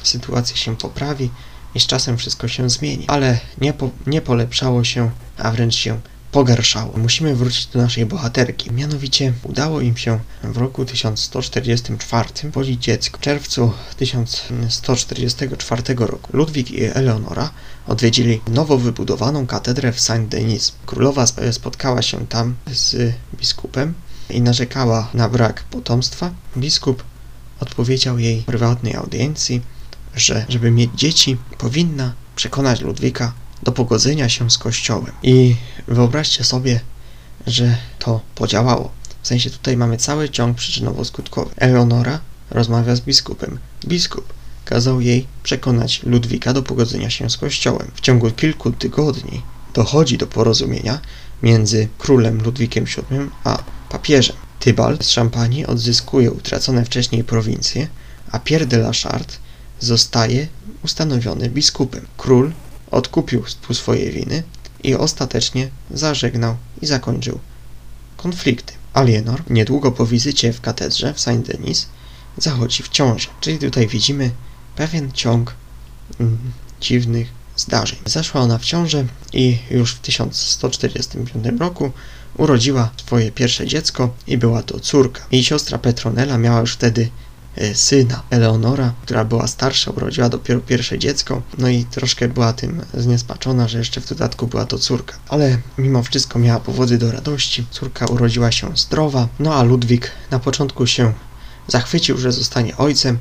sytuacja 0.03 0.55
się 0.55 0.75
poprawi 0.75 1.29
i 1.75 1.79
z 1.79 1.87
czasem 1.87 2.17
wszystko 2.17 2.47
się 2.47 2.69
zmieni, 2.69 3.05
ale 3.07 3.39
nie, 3.61 3.73
po, 3.73 3.89
nie 4.07 4.21
polepszało 4.21 4.83
się, 4.83 5.11
a 5.37 5.51
wręcz 5.51 5.75
się 5.75 5.99
pogarszało. 6.31 6.97
Musimy 6.97 7.35
wrócić 7.35 7.65
do 7.65 7.81
naszej 7.81 8.05
bohaterki. 8.05 8.71
Mianowicie 8.71 9.33
udało 9.43 9.81
im 9.81 9.97
się 9.97 10.19
w 10.43 10.57
roku 10.57 10.85
1144 10.85 12.51
podzić 12.51 12.83
dziecko. 12.83 13.17
W 13.17 13.21
czerwcu 13.21 13.71
1144 13.97 15.83
roku 15.97 16.37
Ludwik 16.37 16.71
i 16.71 16.83
Eleonora 16.83 17.49
odwiedzili 17.87 18.41
nowo 18.47 18.77
wybudowaną 18.77 19.47
katedrę 19.47 19.91
w 19.93 19.99
Saint-Denis. 19.99 20.71
Królowa 20.85 21.25
spotkała 21.51 22.01
się 22.01 22.27
tam 22.27 22.55
z 22.71 23.13
biskupem 23.39 23.93
i 24.29 24.41
narzekała 24.41 25.09
na 25.13 25.29
brak 25.29 25.63
potomstwa. 25.63 26.31
Biskup 26.57 27.03
odpowiedział 27.59 28.19
jej 28.19 28.41
w 28.41 28.45
prywatnej 28.45 28.95
audiencji, 28.95 29.61
że 30.15 30.45
żeby 30.49 30.71
mieć 30.71 30.91
dzieci, 30.95 31.37
powinna 31.57 32.13
przekonać 32.35 32.81
Ludwika 32.81 33.33
do 33.63 33.71
pogodzenia 33.71 34.29
się 34.29 34.51
z 34.51 34.57
Kościołem. 34.57 35.11
I 35.23 35.55
wyobraźcie 35.87 36.43
sobie, 36.43 36.79
że 37.47 37.77
to 37.99 38.21
podziałało. 38.35 38.91
W 39.21 39.27
sensie 39.27 39.49
tutaj 39.49 39.77
mamy 39.77 39.97
cały 39.97 40.29
ciąg 40.29 40.57
przyczynowo-skutkowy. 40.57 41.49
Eleonora 41.55 42.19
rozmawia 42.49 42.95
z 42.95 43.01
biskupem. 43.01 43.59
Biskup 43.85 44.33
kazał 44.65 45.01
jej 45.01 45.27
przekonać 45.43 46.03
Ludwika 46.03 46.53
do 46.53 46.63
pogodzenia 46.63 47.09
się 47.09 47.29
z 47.29 47.37
Kościołem. 47.37 47.91
W 47.95 48.01
ciągu 48.01 48.31
kilku 48.31 48.71
tygodni 48.71 49.41
dochodzi 49.73 50.17
do 50.17 50.27
porozumienia 50.27 50.99
między 51.43 51.87
królem 51.97 52.41
Ludwikiem 52.43 52.85
VII 52.85 53.29
a 53.43 53.63
papieżem. 53.89 54.35
Tybalt 54.59 55.05
z 55.05 55.09
Szampanii 55.09 55.65
odzyskuje 55.65 56.31
utracone 56.31 56.85
wcześniej 56.85 57.23
prowincje, 57.23 57.87
a 58.31 58.39
Pierre 58.39 58.65
de 58.65 58.77
la 58.77 58.91
Charte 58.93 59.33
zostaje 59.79 60.47
ustanowiony 60.83 61.49
biskupem. 61.49 62.05
Król 62.17 62.51
odkupił 62.91 63.43
swojej 63.73 64.11
winy 64.11 64.43
i 64.83 64.95
ostatecznie 64.95 65.69
zażegnał 65.91 66.55
i 66.81 66.85
zakończył 66.85 67.39
konflikty. 68.17 68.73
Alienor 68.93 69.43
niedługo 69.49 69.91
po 69.91 70.05
wizycie 70.05 70.53
w 70.53 70.61
katedrze 70.61 71.13
w 71.13 71.19
Saint-Denis 71.19 71.85
zachodzi 72.37 72.83
w 72.83 72.89
ciążę, 72.89 73.27
czyli 73.41 73.59
tutaj 73.59 73.87
widzimy 73.87 74.31
pewien 74.75 75.11
ciąg 75.11 75.53
mm, 76.19 76.37
dziwnych 76.81 77.27
zdarzeń. 77.55 77.99
Zaszła 78.05 78.41
ona 78.41 78.57
w 78.57 78.65
ciążę 78.65 79.05
i 79.33 79.57
już 79.71 79.93
w 79.93 79.99
1145 79.99 81.59
roku 81.59 81.91
urodziła 82.37 82.89
swoje 82.97 83.31
pierwsze 83.31 83.67
dziecko 83.67 84.13
i 84.27 84.37
była 84.37 84.63
to 84.63 84.79
córka. 84.79 85.21
Jej 85.31 85.43
siostra 85.43 85.77
Petronella 85.77 86.37
miała 86.37 86.59
już 86.59 86.73
wtedy 86.73 87.09
syna. 87.73 88.23
Eleonora, 88.29 88.93
która 89.01 89.25
była 89.25 89.47
starsza, 89.47 89.91
urodziła 89.91 90.29
dopiero 90.29 90.59
pierwsze 90.59 90.99
dziecko, 90.99 91.41
no 91.57 91.69
i 91.69 91.85
troszkę 91.85 92.27
była 92.27 92.53
tym 92.53 92.81
zniesmaczona, 92.93 93.67
że 93.67 93.77
jeszcze 93.77 94.01
w 94.01 94.09
dodatku 94.09 94.47
była 94.47 94.65
to 94.65 94.79
córka. 94.79 95.15
Ale 95.29 95.57
mimo 95.77 96.03
wszystko 96.03 96.39
miała 96.39 96.59
powody 96.59 96.97
do 96.97 97.11
radości. 97.11 97.65
Córka 97.71 98.05
urodziła 98.05 98.51
się 98.51 98.77
zdrowa, 98.77 99.27
no 99.39 99.55
a 99.55 99.63
Ludwik 99.63 100.11
na 100.31 100.39
początku 100.39 100.87
się 100.87 101.13
zachwycił, 101.67 102.17
że 102.17 102.31
zostanie 102.31 102.77
ojcem, 102.77 103.17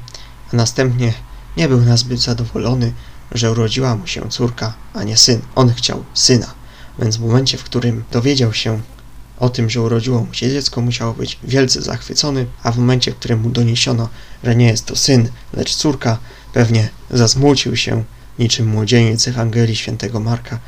a 0.52 0.56
następnie 0.56 1.12
nie 1.56 1.68
był 1.68 1.80
nazbyt 1.80 2.20
zadowolony, 2.20 2.92
że 3.32 3.52
urodziła 3.52 3.96
mu 3.96 4.06
się 4.06 4.28
córka, 4.30 4.74
a 4.94 5.02
nie 5.02 5.16
syn. 5.16 5.40
On 5.54 5.74
chciał 5.74 6.04
syna. 6.14 6.54
Więc 6.98 7.16
w 7.16 7.20
momencie, 7.20 7.58
w 7.58 7.64
którym 7.64 8.04
dowiedział 8.12 8.52
się 8.52 8.80
o 9.38 9.48
tym, 9.48 9.70
że 9.70 9.80
urodziło 9.80 10.24
mu 10.24 10.34
się 10.34 10.50
dziecko, 10.50 10.80
musiał 10.80 11.14
być 11.14 11.38
wielce 11.44 11.82
zachwycony, 11.82 12.46
a 12.62 12.72
w 12.72 12.78
momencie, 12.78 13.12
w 13.12 13.16
którym 13.16 13.40
mu 13.40 13.50
doniesiono, 13.50 14.08
że 14.44 14.56
nie 14.56 14.66
jest 14.66 14.86
to 14.86 14.96
syn, 14.96 15.28
lecz 15.52 15.74
córka, 15.74 16.18
pewnie 16.52 16.88
zasmucił 17.10 17.76
się 17.76 18.04
niczym 18.38 18.66
młodzieniec 18.66 19.28
Ewangelii 19.28 19.76
świętego 19.76 20.20
Marka, 20.20 20.58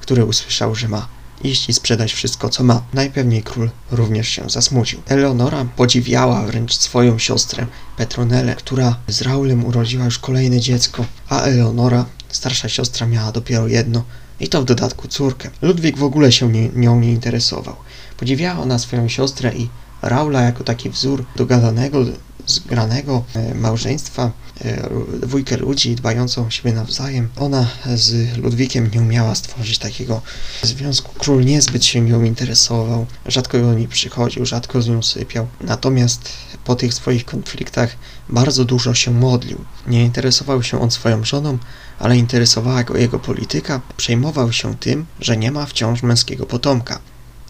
który 0.00 0.24
usłyszał, 0.24 0.74
że 0.74 0.88
ma 0.88 1.08
iść 1.44 1.68
i 1.68 1.72
sprzedać 1.72 2.12
wszystko, 2.12 2.48
co 2.48 2.64
ma. 2.64 2.82
Najpewniej 2.94 3.42
król 3.42 3.70
również 3.90 4.28
się 4.28 4.50
zasmucił. 4.50 5.00
Eleonora 5.08 5.64
podziwiała 5.76 6.42
wręcz 6.42 6.74
swoją 6.74 7.18
siostrę 7.18 7.66
Petronelę, 7.96 8.54
która 8.54 8.96
z 9.08 9.22
Raulem 9.22 9.64
urodziła 9.64 10.04
już 10.04 10.18
kolejne 10.18 10.60
dziecko, 10.60 11.04
a 11.28 11.40
Eleonora, 11.40 12.06
starsza 12.28 12.68
siostra, 12.68 13.06
miała 13.06 13.32
dopiero 13.32 13.68
jedno 13.68 14.04
i 14.40 14.48
to 14.48 14.62
w 14.62 14.64
dodatku 14.64 15.08
córkę. 15.08 15.50
Ludwik 15.62 15.98
w 15.98 16.04
ogóle 16.04 16.32
się 16.32 16.52
nią 16.74 17.00
nie 17.00 17.12
interesował. 17.12 17.76
Podziwiała 18.20 18.62
ona 18.62 18.78
swoją 18.78 19.08
siostrę 19.08 19.54
i 19.54 19.68
Raula 20.02 20.42
jako 20.42 20.64
taki 20.64 20.90
wzór 20.90 21.24
dogadanego, 21.36 22.04
zgranego 22.46 23.24
e, 23.34 23.54
małżeństwa, 23.54 24.30
e, 24.64 24.88
dwójkę 25.20 25.56
ludzi 25.56 25.94
dbającą 25.94 26.46
o 26.46 26.50
siebie 26.50 26.72
nawzajem. 26.72 27.28
Ona 27.36 27.66
z 27.94 28.36
Ludwikiem 28.36 28.90
nie 28.94 29.00
umiała 29.00 29.34
stworzyć 29.34 29.78
takiego 29.78 30.22
związku. 30.62 31.14
Król 31.18 31.44
niezbyt 31.44 31.84
się 31.84 32.00
nią 32.00 32.22
interesował, 32.24 33.06
rzadko 33.26 33.58
do 33.58 33.74
niej 33.74 33.88
przychodził, 33.88 34.46
rzadko 34.46 34.82
z 34.82 34.88
nią 34.88 35.02
sypiał. 35.02 35.46
Natomiast 35.60 36.32
po 36.64 36.76
tych 36.76 36.94
swoich 36.94 37.24
konfliktach 37.24 37.96
bardzo 38.28 38.64
dużo 38.64 38.94
się 38.94 39.10
modlił. 39.10 39.64
Nie 39.86 40.04
interesował 40.04 40.62
się 40.62 40.80
on 40.80 40.90
swoją 40.90 41.24
żoną, 41.24 41.58
ale 41.98 42.16
interesowała 42.16 42.84
go 42.84 42.96
jego 42.96 43.18
polityka. 43.18 43.80
Przejmował 43.96 44.52
się 44.52 44.74
tym, 44.74 45.06
że 45.20 45.36
nie 45.36 45.50
ma 45.50 45.66
wciąż 45.66 46.02
męskiego 46.02 46.46
potomka. 46.46 47.00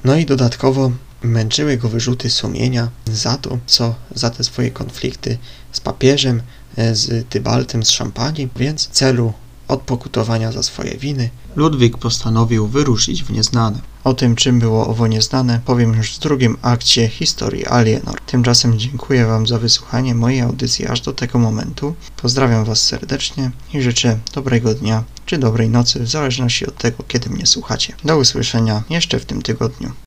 No 0.05 0.17
i 0.17 0.27
dodatkowo 0.27 0.93
męczyły 1.23 1.77
go 1.77 1.89
wyrzuty 1.89 2.31
sumienia 2.31 2.89
za 3.07 3.37
to, 3.37 3.59
co 3.67 3.95
za 4.15 4.31
te 4.31 4.45
swoje 4.45 4.71
konflikty 4.71 5.39
z 5.73 5.81
papieżem, 5.81 6.43
e, 6.77 6.95
z 6.95 7.29
Tybaltem, 7.29 7.85
z 7.85 7.91
Szampanii, 7.91 8.49
więc 8.57 8.89
w 8.89 8.91
celu 8.91 9.33
odpokutowania 9.71 10.53
za 10.53 10.63
swoje 10.63 10.97
winy 10.97 11.31
Ludwik 11.57 11.99
postanowił 11.99 12.67
wyruszyć 12.67 13.25
w 13.25 13.31
nieznane. 13.31 13.81
O 14.05 14.15
tym, 14.15 14.37
czym 14.37 14.59
było 14.59 14.89
owo 14.89 15.07
nieznane, 15.07 15.61
powiem 15.65 15.95
już 15.95 16.17
w 16.17 16.19
drugim 16.19 16.57
akcie 16.63 17.09
historii 17.09 17.67
Alienor. 17.67 18.21
Tymczasem 18.21 18.79
dziękuję 18.79 19.27
Wam 19.27 19.47
za 19.47 19.59
wysłuchanie 19.59 20.15
mojej 20.15 20.41
audycji 20.41 20.87
aż 20.87 21.01
do 21.01 21.13
tego 21.13 21.39
momentu. 21.39 21.95
Pozdrawiam 22.17 22.65
Was 22.65 22.83
serdecznie 22.83 23.51
i 23.75 23.83
życzę 23.83 24.19
dobrego 24.35 24.75
dnia 24.75 25.05
czy 25.27 25.39
dobrej 25.39 25.71
nocy, 25.71 26.01
w 26.01 26.11
zależności 26.11 26.67
od 26.67 26.77
tego, 26.77 27.05
kiedy 27.09 27.31
mnie 27.31 27.47
słuchacie. 27.47 27.95
Do 28.05 28.19
usłyszenia 28.19 28.83
jeszcze 28.91 29.21
w 29.21 29.25
tym 29.25 29.43
tygodniu. 29.43 29.93